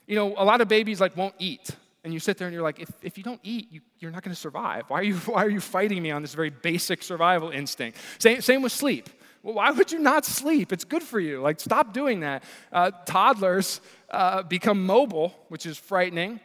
[0.06, 1.70] You know, a lot of babies like won't eat.
[2.04, 4.22] And you sit there and you're like, if, if you don't eat, you, you're not
[4.22, 4.84] going to survive.
[4.86, 7.98] Why are, you, why are you fighting me on this very basic survival instinct?
[8.18, 9.08] Same, same with sleep.
[9.46, 10.72] Well, why would you not sleep?
[10.72, 11.40] It's good for you.
[11.40, 12.42] Like, stop doing that.
[12.72, 13.80] Uh, toddlers
[14.11, 16.40] uh, become mobile, which is frightening.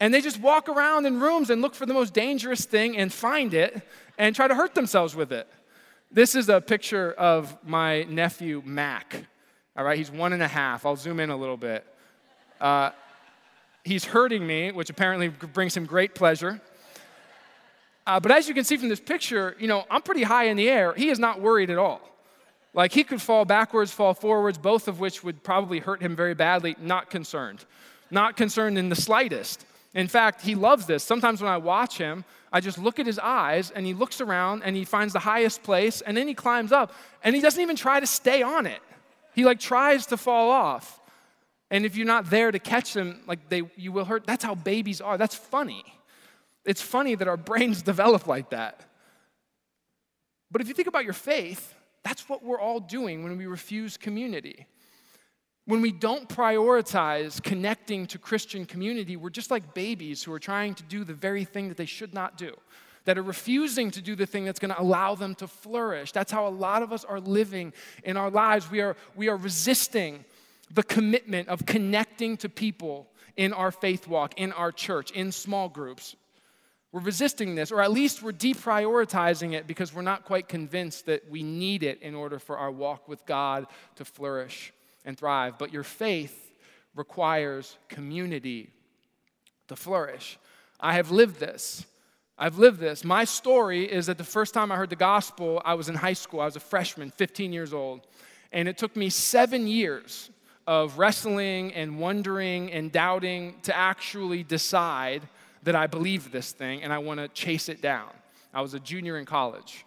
[0.00, 3.10] And they just walk around in rooms and look for the most dangerous thing and
[3.10, 3.80] find it
[4.18, 5.48] and try to hurt themselves with it.
[6.12, 9.24] This is a picture of my nephew, Mac.
[9.74, 10.84] All right, he's one and a half.
[10.84, 11.86] I'll zoom in a little bit.
[12.60, 12.90] Uh,
[13.82, 16.60] he's hurting me, which apparently brings him great pleasure.
[18.06, 20.58] Uh, but as you can see from this picture, you know, I'm pretty high in
[20.58, 20.92] the air.
[20.92, 22.09] He is not worried at all.
[22.72, 26.34] Like he could fall backwards, fall forwards, both of which would probably hurt him very
[26.34, 26.76] badly.
[26.80, 27.64] Not concerned.
[28.10, 29.64] Not concerned in the slightest.
[29.94, 31.02] In fact, he loves this.
[31.02, 34.62] Sometimes when I watch him, I just look at his eyes and he looks around
[34.62, 36.92] and he finds the highest place and then he climbs up
[37.24, 38.80] and he doesn't even try to stay on it.
[39.34, 41.00] He like tries to fall off.
[41.70, 44.26] And if you're not there to catch them, like they you will hurt.
[44.26, 45.16] That's how babies are.
[45.16, 45.84] That's funny.
[46.64, 48.84] It's funny that our brains develop like that.
[50.50, 53.96] But if you think about your faith, that's what we're all doing when we refuse
[53.96, 54.66] community.
[55.66, 60.74] When we don't prioritize connecting to Christian community, we're just like babies who are trying
[60.74, 62.56] to do the very thing that they should not do,
[63.04, 66.12] that are refusing to do the thing that's going to allow them to flourish.
[66.12, 68.70] That's how a lot of us are living in our lives.
[68.70, 70.24] We are, we are resisting
[70.72, 75.68] the commitment of connecting to people in our faith walk, in our church, in small
[75.68, 76.16] groups,
[76.92, 81.30] we're resisting this, or at least we're deprioritizing it because we're not quite convinced that
[81.30, 84.72] we need it in order for our walk with God to flourish
[85.04, 85.56] and thrive.
[85.56, 86.52] But your faith
[86.96, 88.70] requires community
[89.68, 90.38] to flourish.
[90.80, 91.86] I have lived this.
[92.36, 93.04] I've lived this.
[93.04, 96.14] My story is that the first time I heard the gospel, I was in high
[96.14, 96.40] school.
[96.40, 98.06] I was a freshman, 15 years old.
[98.50, 100.30] And it took me seven years
[100.66, 105.22] of wrestling and wondering and doubting to actually decide
[105.62, 108.08] that I believe this thing and I want to chase it down.
[108.52, 109.84] I was a junior in college.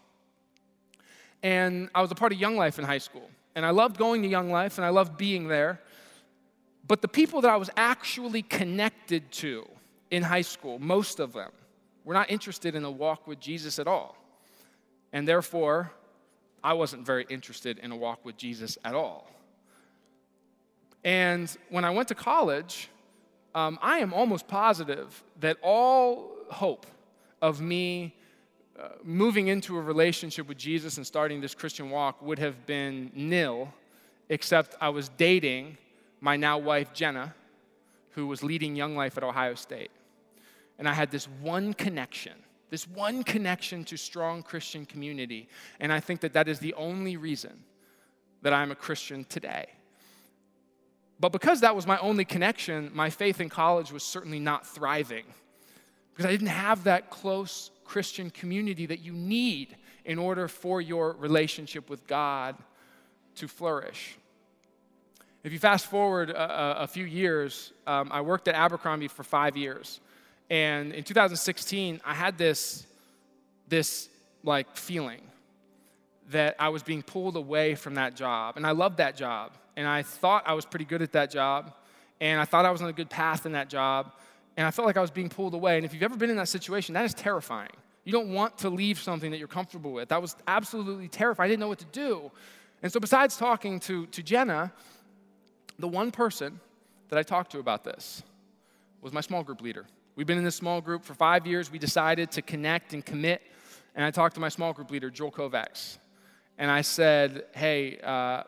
[1.41, 3.29] And I was a part of Young Life in high school.
[3.55, 5.81] And I loved going to Young Life and I loved being there.
[6.87, 9.67] But the people that I was actually connected to
[10.11, 11.51] in high school, most of them,
[12.03, 14.17] were not interested in a walk with Jesus at all.
[15.11, 15.91] And therefore,
[16.63, 19.29] I wasn't very interested in a walk with Jesus at all.
[21.03, 22.89] And when I went to college,
[23.55, 26.85] um, I am almost positive that all hope
[27.41, 28.15] of me
[28.79, 33.11] uh, moving into a relationship with Jesus and starting this Christian walk would have been
[33.13, 33.71] nil,
[34.29, 35.77] except I was dating
[36.21, 37.35] my now wife, Jenna,
[38.11, 39.91] who was leading Young Life at Ohio State.
[40.79, 42.33] And I had this one connection,
[42.69, 45.47] this one connection to strong Christian community.
[45.79, 47.63] And I think that that is the only reason
[48.41, 49.67] that I'm a Christian today.
[51.23, 55.23] But because that was my only connection, my faith in college was certainly not thriving
[56.11, 61.13] because I didn't have that close Christian community that you need in order for your
[61.13, 62.57] relationship with God
[63.35, 64.17] to flourish.
[65.45, 69.55] If you fast forward a, a few years, um, I worked at Abercrombie for five
[69.55, 70.01] years.
[70.49, 72.85] And in 2016, I had this,
[73.69, 74.09] this
[74.43, 75.21] like feeling
[76.31, 78.57] that I was being pulled away from that job.
[78.57, 81.73] And I loved that job and I thought I was pretty good at that job,
[82.21, 84.11] and I thought I was on a good path in that job,
[84.55, 85.77] and I felt like I was being pulled away.
[85.77, 87.71] And if you've ever been in that situation, that is terrifying.
[88.03, 90.09] You don't want to leave something that you're comfortable with.
[90.09, 91.47] That was absolutely terrifying.
[91.47, 92.31] I didn't know what to do.
[92.81, 94.71] And so, besides talking to, to Jenna,
[95.79, 96.59] the one person
[97.09, 98.21] that I talked to about this
[99.01, 99.85] was my small group leader.
[100.15, 101.71] We've been in this small group for five years.
[101.71, 103.41] We decided to connect and commit.
[103.95, 105.97] And I talked to my small group leader, Joel Kovacs.
[106.57, 108.43] And I said, hey, uh,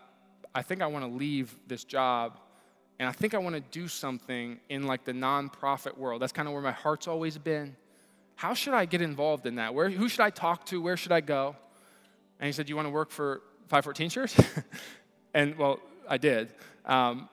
[0.55, 2.39] I think I want to leave this job
[2.97, 6.21] and I think I want to do something in like the nonprofit world.
[6.21, 7.75] That's kind of where my heart's always been.
[8.35, 9.73] How should I get involved in that?
[9.73, 10.81] Where, who should I talk to?
[10.81, 11.55] Where should I go?
[12.39, 14.35] And he said, You want to work for 514 Church?
[15.33, 16.53] and well, I did.
[16.85, 17.27] Um,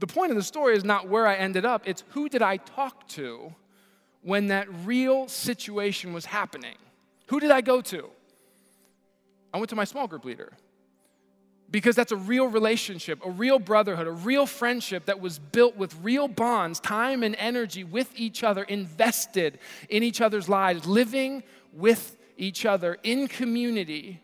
[0.00, 2.58] the point of the story is not where I ended up, it's who did I
[2.58, 3.54] talk to
[4.22, 6.76] when that real situation was happening?
[7.28, 8.10] Who did I go to?
[9.52, 10.52] I went to my small group leader
[11.70, 15.94] because that's a real relationship, a real brotherhood, a real friendship that was built with
[16.02, 19.58] real bonds, time and energy with each other, invested
[19.88, 21.42] in each other's lives, living
[21.72, 24.20] with each other in community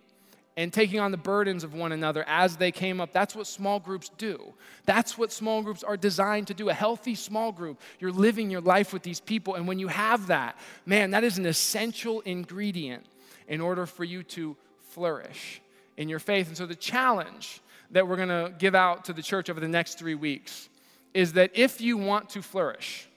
[0.57, 3.12] and taking on the burdens of one another as they came up.
[3.12, 4.55] That's what small groups do.
[4.86, 6.68] That's what small groups are designed to do.
[6.68, 9.57] A healthy small group, you're living your life with these people.
[9.57, 13.05] And when you have that, man, that is an essential ingredient
[13.49, 14.57] in order for you to
[14.90, 15.61] flourish
[15.97, 16.49] in your faith.
[16.49, 19.68] And so the challenge that we're going to give out to the church over the
[19.68, 20.68] next three weeks
[21.12, 23.09] is that if you want to flourish,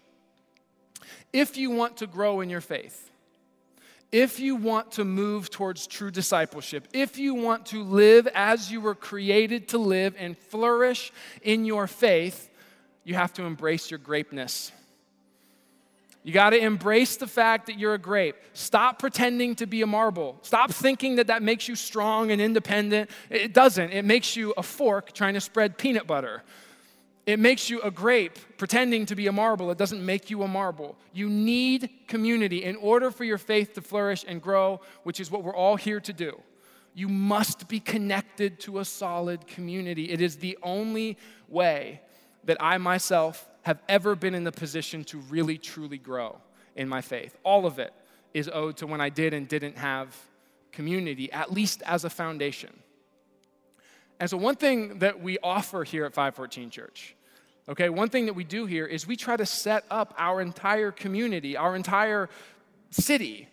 [1.34, 3.10] if you want to grow in your faith,
[4.12, 8.80] if you want to move towards true discipleship, if you want to live as you
[8.80, 11.12] were created to live and flourish
[11.42, 12.50] in your faith,
[13.04, 14.72] you have to embrace your grapeness.
[16.28, 18.36] You got to embrace the fact that you're a grape.
[18.52, 20.38] Stop pretending to be a marble.
[20.42, 23.10] Stop thinking that that makes you strong and independent.
[23.30, 23.92] It doesn't.
[23.92, 26.44] It makes you a fork trying to spread peanut butter.
[27.26, 29.72] It makes you a grape pretending to be a marble.
[29.72, 30.98] It doesn't make you a marble.
[31.14, 35.46] You need community in order for your faith to flourish and grow, which is what
[35.46, 36.38] we're all here to do.
[36.94, 40.12] You must be connected to a solid community.
[40.12, 41.18] It is the only
[41.48, 42.02] way
[42.44, 46.38] that I myself have ever been in the position to really, truly grow
[46.76, 47.38] in my faith.
[47.44, 47.94] All of it
[48.34, 50.16] is owed to when I did and didn't have
[50.72, 52.74] community, at least as a foundation.
[54.20, 57.16] And so, one thing that we offer here at 514 Church
[57.70, 60.92] Okay, one thing that we do here is we try to set up our entire
[60.92, 62.30] community, our entire
[62.92, 63.50] city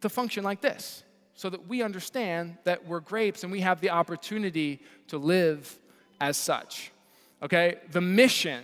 [0.00, 1.02] to function like this
[1.34, 5.76] so that we understand that we're grapes and we have the opportunity to live
[6.20, 6.92] as such.
[7.42, 8.62] Okay, the mission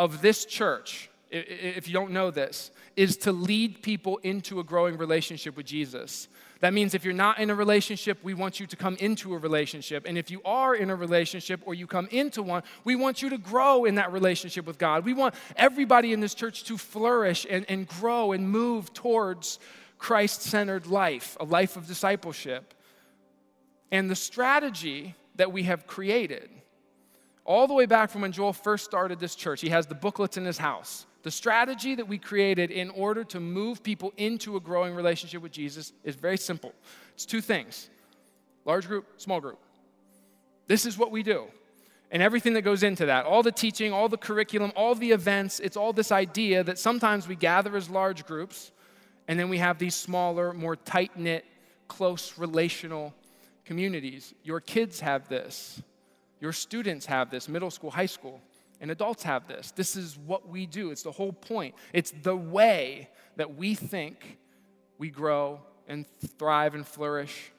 [0.00, 4.96] of this church, if you don't know this, is to lead people into a growing
[4.96, 6.26] relationship with Jesus.
[6.60, 9.38] That means if you're not in a relationship, we want you to come into a
[9.38, 10.06] relationship.
[10.08, 13.28] And if you are in a relationship or you come into one, we want you
[13.28, 15.04] to grow in that relationship with God.
[15.04, 19.58] We want everybody in this church to flourish and, and grow and move towards
[19.98, 22.72] Christ centered life, a life of discipleship.
[23.92, 26.48] And the strategy that we have created,
[27.44, 30.36] all the way back from when Joel first started this church, he has the booklets
[30.36, 31.06] in his house.
[31.22, 35.52] The strategy that we created in order to move people into a growing relationship with
[35.52, 36.72] Jesus is very simple.
[37.14, 37.90] It's two things
[38.64, 39.58] large group, small group.
[40.66, 41.46] This is what we do.
[42.12, 45.60] And everything that goes into that, all the teaching, all the curriculum, all the events,
[45.60, 48.72] it's all this idea that sometimes we gather as large groups
[49.28, 51.44] and then we have these smaller, more tight knit,
[51.86, 53.14] close relational
[53.64, 54.34] communities.
[54.42, 55.80] Your kids have this,
[56.40, 58.40] your students have this, middle school, high school.
[58.80, 59.72] And adults have this.
[59.72, 60.90] This is what we do.
[60.90, 61.74] It's the whole point.
[61.92, 64.38] It's the way that we think
[64.96, 66.06] we grow and
[66.38, 67.52] thrive and flourish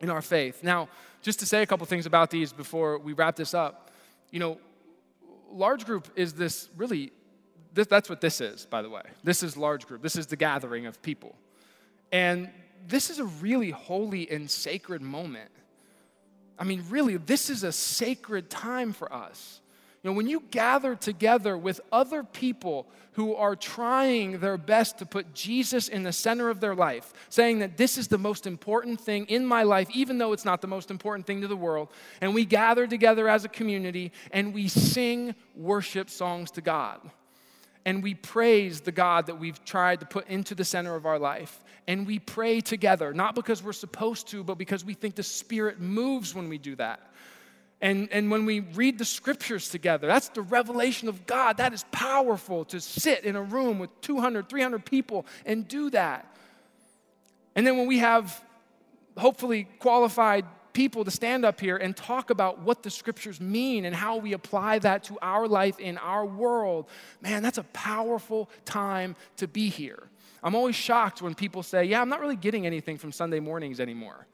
[0.00, 0.62] in our faith.
[0.62, 0.88] Now,
[1.20, 3.90] just to say a couple things about these before we wrap this up,
[4.30, 4.58] you know,
[5.52, 7.12] large group is this really,
[7.74, 9.02] this, that's what this is, by the way.
[9.22, 11.34] This is large group, this is the gathering of people.
[12.12, 12.50] And
[12.86, 15.50] this is a really holy and sacred moment.
[16.60, 19.60] I mean, really, this is a sacred time for us.
[20.02, 25.06] You know, when you gather together with other people who are trying their best to
[25.06, 29.00] put Jesus in the center of their life, saying that this is the most important
[29.00, 31.88] thing in my life, even though it's not the most important thing to the world,
[32.20, 37.00] and we gather together as a community and we sing worship songs to God.
[37.84, 41.18] And we praise the God that we've tried to put into the center of our
[41.18, 41.64] life.
[41.90, 45.80] And we pray together, not because we're supposed to, but because we think the Spirit
[45.80, 47.00] moves when we do that.
[47.80, 51.56] And, and when we read the scriptures together, that's the revelation of God.
[51.56, 56.32] That is powerful to sit in a room with 200, 300 people and do that.
[57.56, 58.40] And then when we have
[59.16, 63.96] hopefully qualified people to stand up here and talk about what the scriptures mean and
[63.96, 66.88] how we apply that to our life in our world,
[67.20, 70.09] man, that's a powerful time to be here.
[70.42, 73.80] I'm always shocked when people say, Yeah, I'm not really getting anything from Sunday mornings
[73.80, 74.26] anymore.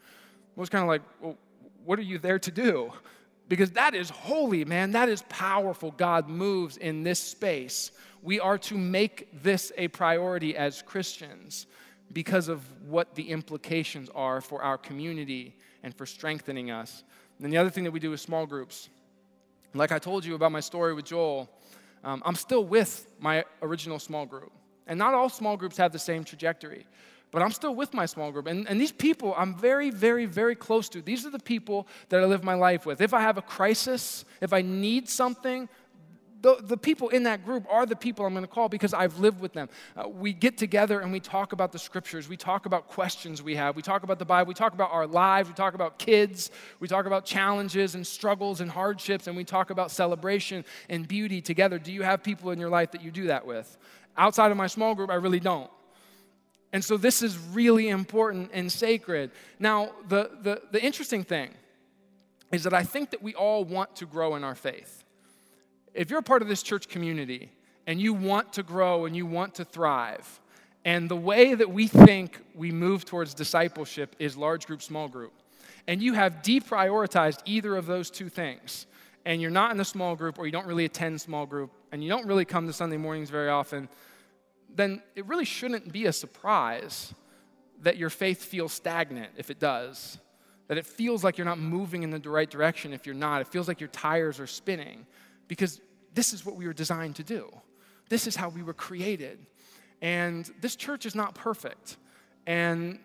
[0.57, 1.36] I was kind of like, Well,
[1.84, 2.92] what are you there to do?
[3.48, 4.92] because that is holy, man.
[4.92, 5.92] That is powerful.
[5.92, 7.92] God moves in this space.
[8.22, 11.66] We are to make this a priority as Christians
[12.12, 17.04] because of what the implications are for our community and for strengthening us.
[17.38, 18.88] And then the other thing that we do is small groups.
[19.74, 21.50] Like I told you about my story with Joel,
[22.02, 24.52] um, I'm still with my original small group.
[24.87, 26.87] And not all small groups have the same trajectory
[27.32, 28.47] but I'm still with my small group.
[28.47, 31.03] And, and these people I'm very, very, very close to.
[31.03, 33.01] These are the people that I live my life with.
[33.03, 35.68] If I have a crisis, if I need something,
[36.43, 39.18] the, the people in that group are the people I'm going to call because I've
[39.18, 39.68] lived with them.
[39.97, 42.28] Uh, we get together and we talk about the scriptures.
[42.28, 43.74] We talk about questions we have.
[43.74, 44.49] We talk about the Bible.
[44.49, 45.49] We talk about our lives.
[45.49, 46.51] We talk about kids.
[46.78, 49.26] We talk about challenges and struggles and hardships.
[49.26, 51.78] And we talk about celebration and beauty together.
[51.78, 53.76] Do you have people in your life that you do that with?
[54.16, 55.70] Outside of my small group, I really don't.
[56.72, 59.30] And so this is really important and sacred.
[59.58, 61.50] Now, the, the, the interesting thing
[62.52, 65.04] is that I think that we all want to grow in our faith.
[65.94, 67.50] If you're a part of this church community
[67.86, 70.40] and you want to grow and you want to thrive,
[70.84, 75.32] and the way that we think we move towards discipleship is large group, small group,
[75.88, 78.86] and you have deprioritized either of those two things,
[79.24, 82.05] and you're not in a small group or you don't really attend small group and
[82.05, 83.88] you don't really come to Sunday mornings very often,
[84.68, 87.14] then it really shouldn't be a surprise
[87.80, 90.18] that your faith feels stagnant if it does.
[90.68, 93.40] That it feels like you're not moving in the right direction if you're not.
[93.40, 95.07] It feels like your tires are spinning
[95.49, 95.80] because
[96.12, 97.49] this is what we were designed to do.
[98.11, 99.47] This is how we were created.
[100.03, 101.97] And this church is not perfect.
[102.47, 102.99] And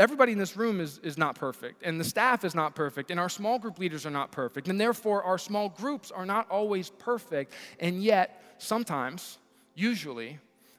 [0.00, 3.20] everybody in this room is, is not perfect, and the staff is not perfect, and
[3.20, 6.88] our small group leaders are not perfect, and therefore our small groups are not always
[6.90, 7.52] perfect.
[7.78, 9.38] And yet, sometimes,
[9.74, 10.38] usually,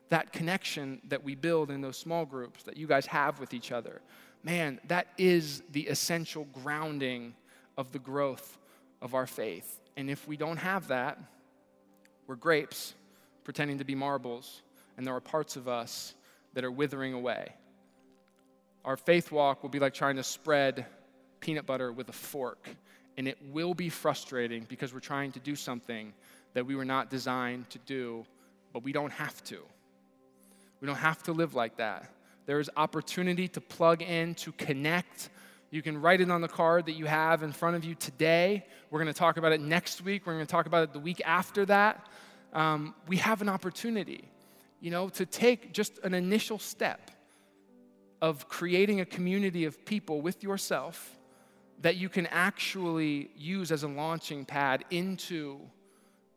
[0.09, 3.71] that connection that we build in those small groups that you guys have with each
[3.71, 4.01] other,
[4.43, 7.35] man, that is the essential grounding
[7.77, 8.57] of the growth
[9.01, 9.79] of our faith.
[9.95, 11.19] And if we don't have that,
[12.25, 12.95] we're grapes
[13.43, 14.63] pretending to be marbles,
[14.97, 16.15] and there are parts of us
[16.53, 17.53] that are withering away.
[18.83, 20.85] Our faith walk will be like trying to spread
[21.39, 22.67] peanut butter with a fork,
[23.17, 26.13] and it will be frustrating because we're trying to do something
[26.53, 28.25] that we were not designed to do,
[28.73, 29.59] but we don't have to.
[30.79, 32.11] We don't have to live like that.
[32.47, 35.29] There is opportunity to plug in, to connect.
[35.69, 38.65] You can write it on the card that you have in front of you today.
[38.89, 40.25] We're going to talk about it next week.
[40.25, 42.07] We're going to talk about it the week after that.
[42.51, 44.27] Um, we have an opportunity,
[44.81, 47.11] you know, to take just an initial step
[48.21, 51.17] of creating a community of people with yourself
[51.81, 55.59] that you can actually use as a launching pad into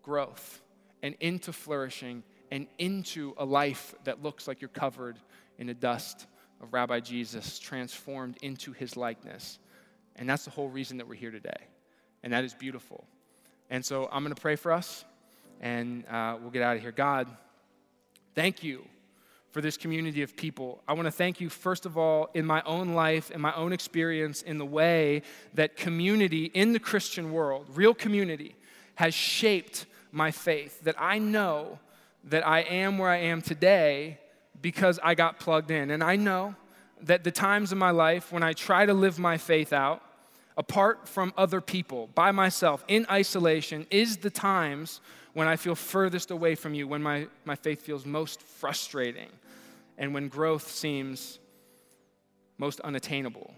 [0.03, 0.63] growth
[1.03, 5.19] and into flourishing and into a life that looks like you're covered
[5.59, 6.27] in the dust
[6.63, 9.59] of Rabbi Jesus, transformed into his likeness.
[10.17, 11.69] And that's the whole reason that we're here today.
[12.23, 13.05] And that is beautiful.
[13.69, 15.05] And so I'm going to pray for us,
[15.61, 16.93] and uh, we'll get out of here.
[16.93, 17.29] God,
[18.35, 18.85] thank you
[19.55, 20.83] for this community of people.
[20.89, 23.73] I want to thank you, first of all, in my own life, in my own
[23.73, 25.23] experience, in the way
[25.55, 28.57] that community in the Christian world, real community,
[28.97, 30.81] has shaped my faith.
[30.81, 31.79] That I know
[32.25, 34.19] that I am where I am today
[34.61, 35.93] because I got plugged in.
[35.93, 36.57] And I know
[37.03, 40.03] that the times in my life when I try to live my faith out,
[40.59, 45.01] apart from other people, by myself, in isolation, is the times
[45.33, 49.29] when I feel furthest away from you, when my, my faith feels most frustrating
[49.99, 51.39] and when growth seems
[52.59, 53.53] most unattainable.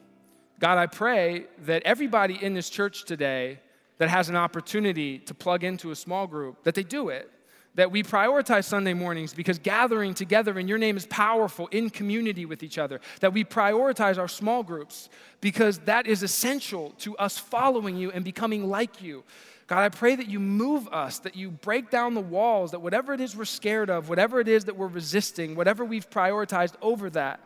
[0.59, 3.61] God, I pray that everybody in this church today
[3.99, 7.31] that has an opportunity to plug into a small group, that they do it.
[7.75, 12.47] That we prioritize Sunday mornings because gathering together in your name is powerful in community
[12.47, 13.03] with each other.
[13.21, 15.11] That we prioritize our small groups
[15.43, 19.25] because that is essential to us following you and becoming like you.
[19.67, 23.13] God, I pray that you move us, that you break down the walls, that whatever
[23.13, 27.11] it is we're scared of, whatever it is that we're resisting, whatever we've prioritized over
[27.11, 27.41] that,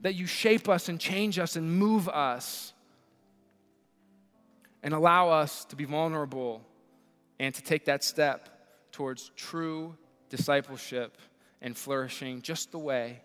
[0.00, 2.72] that you shape us and change us and move us
[4.82, 6.62] and allow us to be vulnerable
[7.38, 8.48] and to take that step
[8.90, 9.94] towards true
[10.30, 11.18] discipleship
[11.60, 13.20] and flourishing just the way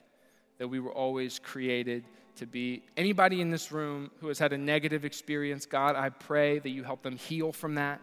[0.58, 2.04] that we were always created
[2.36, 2.84] to be.
[2.98, 6.84] Anybody in this room who has had a negative experience, God, I pray that you
[6.84, 8.02] help them heal from that.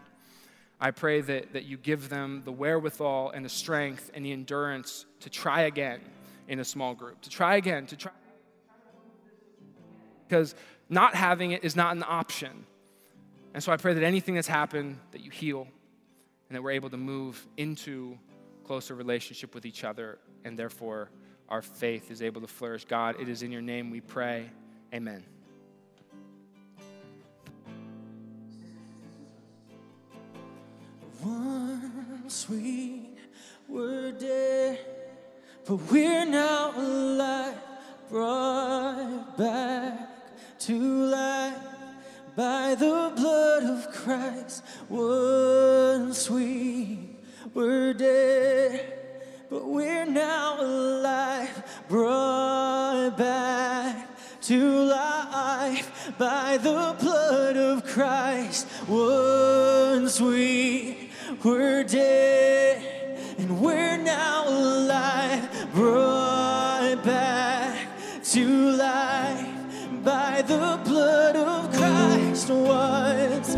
[0.85, 5.07] I pray that, that you give them the wherewithal and the strength and the endurance
[5.21, 6.03] to try again
[6.47, 8.13] in a small group, to try again, to try.
[10.29, 10.55] Because
[10.91, 12.67] not having it is not an option.
[13.55, 15.67] And so I pray that anything that's happened, that you heal,
[16.51, 18.19] and that we're able to move into
[18.65, 21.09] closer relationship with each other, and therefore
[21.49, 22.85] our faith is able to flourish.
[22.85, 24.51] God, it is in your name we pray.
[24.93, 25.25] Amen.
[31.25, 33.09] Once we
[33.67, 34.79] were dead,
[35.65, 37.55] but we're now alive,
[38.11, 41.57] brought back to life
[42.37, 44.63] by the blood of Christ.
[44.91, 46.99] Once we
[47.55, 48.99] were dead,
[49.49, 54.09] but we're now alive, brought back
[54.43, 58.67] to life by the blood of Christ.
[58.87, 61.04] Once we
[61.45, 62.83] we're dead
[63.37, 67.87] and we're now alive, brought back
[68.23, 69.47] to life
[70.03, 72.49] by the blood of Christ.
[72.49, 73.57] Once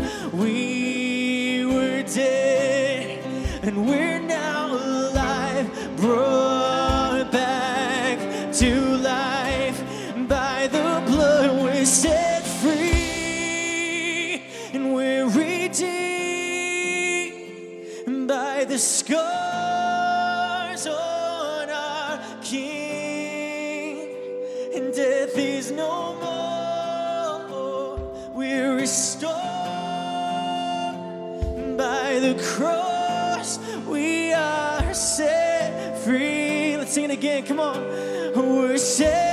[38.77, 39.26] We're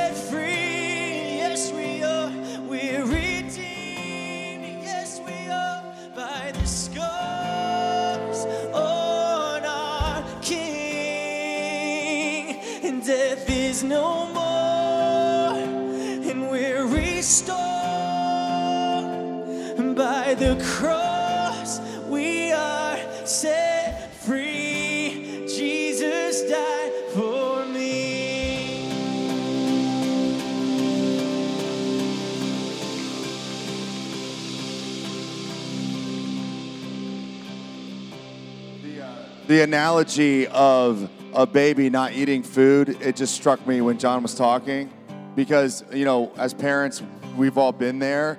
[39.55, 44.35] the analogy of a baby not eating food, it just struck me when John was
[44.35, 44.93] talking
[45.37, 47.01] because, you know, as parents,
[47.37, 48.37] we've all been there.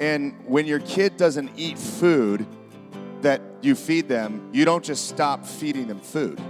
[0.00, 2.44] And when your kid doesn't eat food
[3.22, 6.40] that you feed them, you don't just stop feeding them food.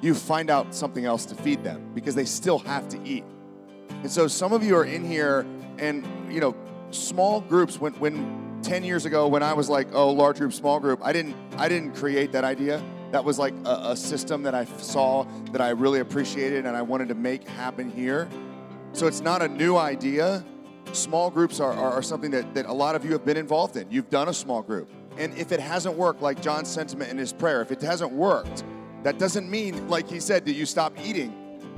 [0.00, 3.24] You find out something else to feed them because they still have to eat.
[3.88, 5.44] And so some of you are in here
[5.76, 6.54] and, you know,
[6.92, 10.78] small groups when when 10 years ago when I was like, oh, large group, small
[10.78, 12.80] group, I didn't I didn't create that idea.
[13.10, 16.82] That was like a, a system that I saw that I really appreciated and I
[16.82, 18.28] wanted to make happen here.
[18.92, 20.44] So it's not a new idea.
[20.92, 23.76] Small groups are, are, are something that, that a lot of you have been involved
[23.76, 23.90] in.
[23.90, 24.90] You've done a small group.
[25.18, 28.64] And if it hasn't worked, like John's sentiment in his prayer, if it hasn't worked,
[29.02, 31.36] that doesn't mean, like he said, that you stop eating.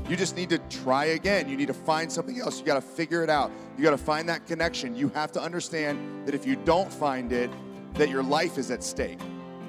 [0.08, 1.48] You just need to try again.
[1.48, 2.58] You need to find something else.
[2.58, 3.52] You got to figure it out.
[3.76, 4.96] You got to find that connection.
[4.96, 7.50] You have to understand that if you don't find it,
[7.94, 9.18] that your life is at stake.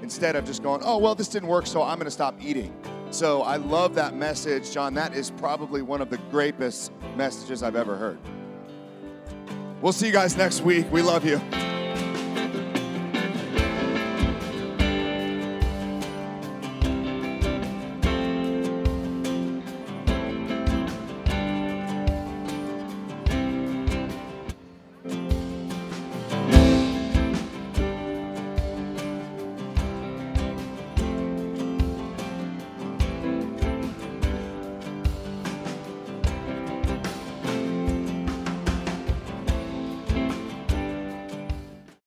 [0.04, 2.76] Instead of just going, oh, well, this didn't work, so I'm going to stop eating.
[3.10, 4.94] So I love that message, John.
[4.96, 8.20] That is probably one of the greatest messages I've ever heard.
[9.82, 10.92] We'll see you guys next week.
[10.92, 11.42] We love you.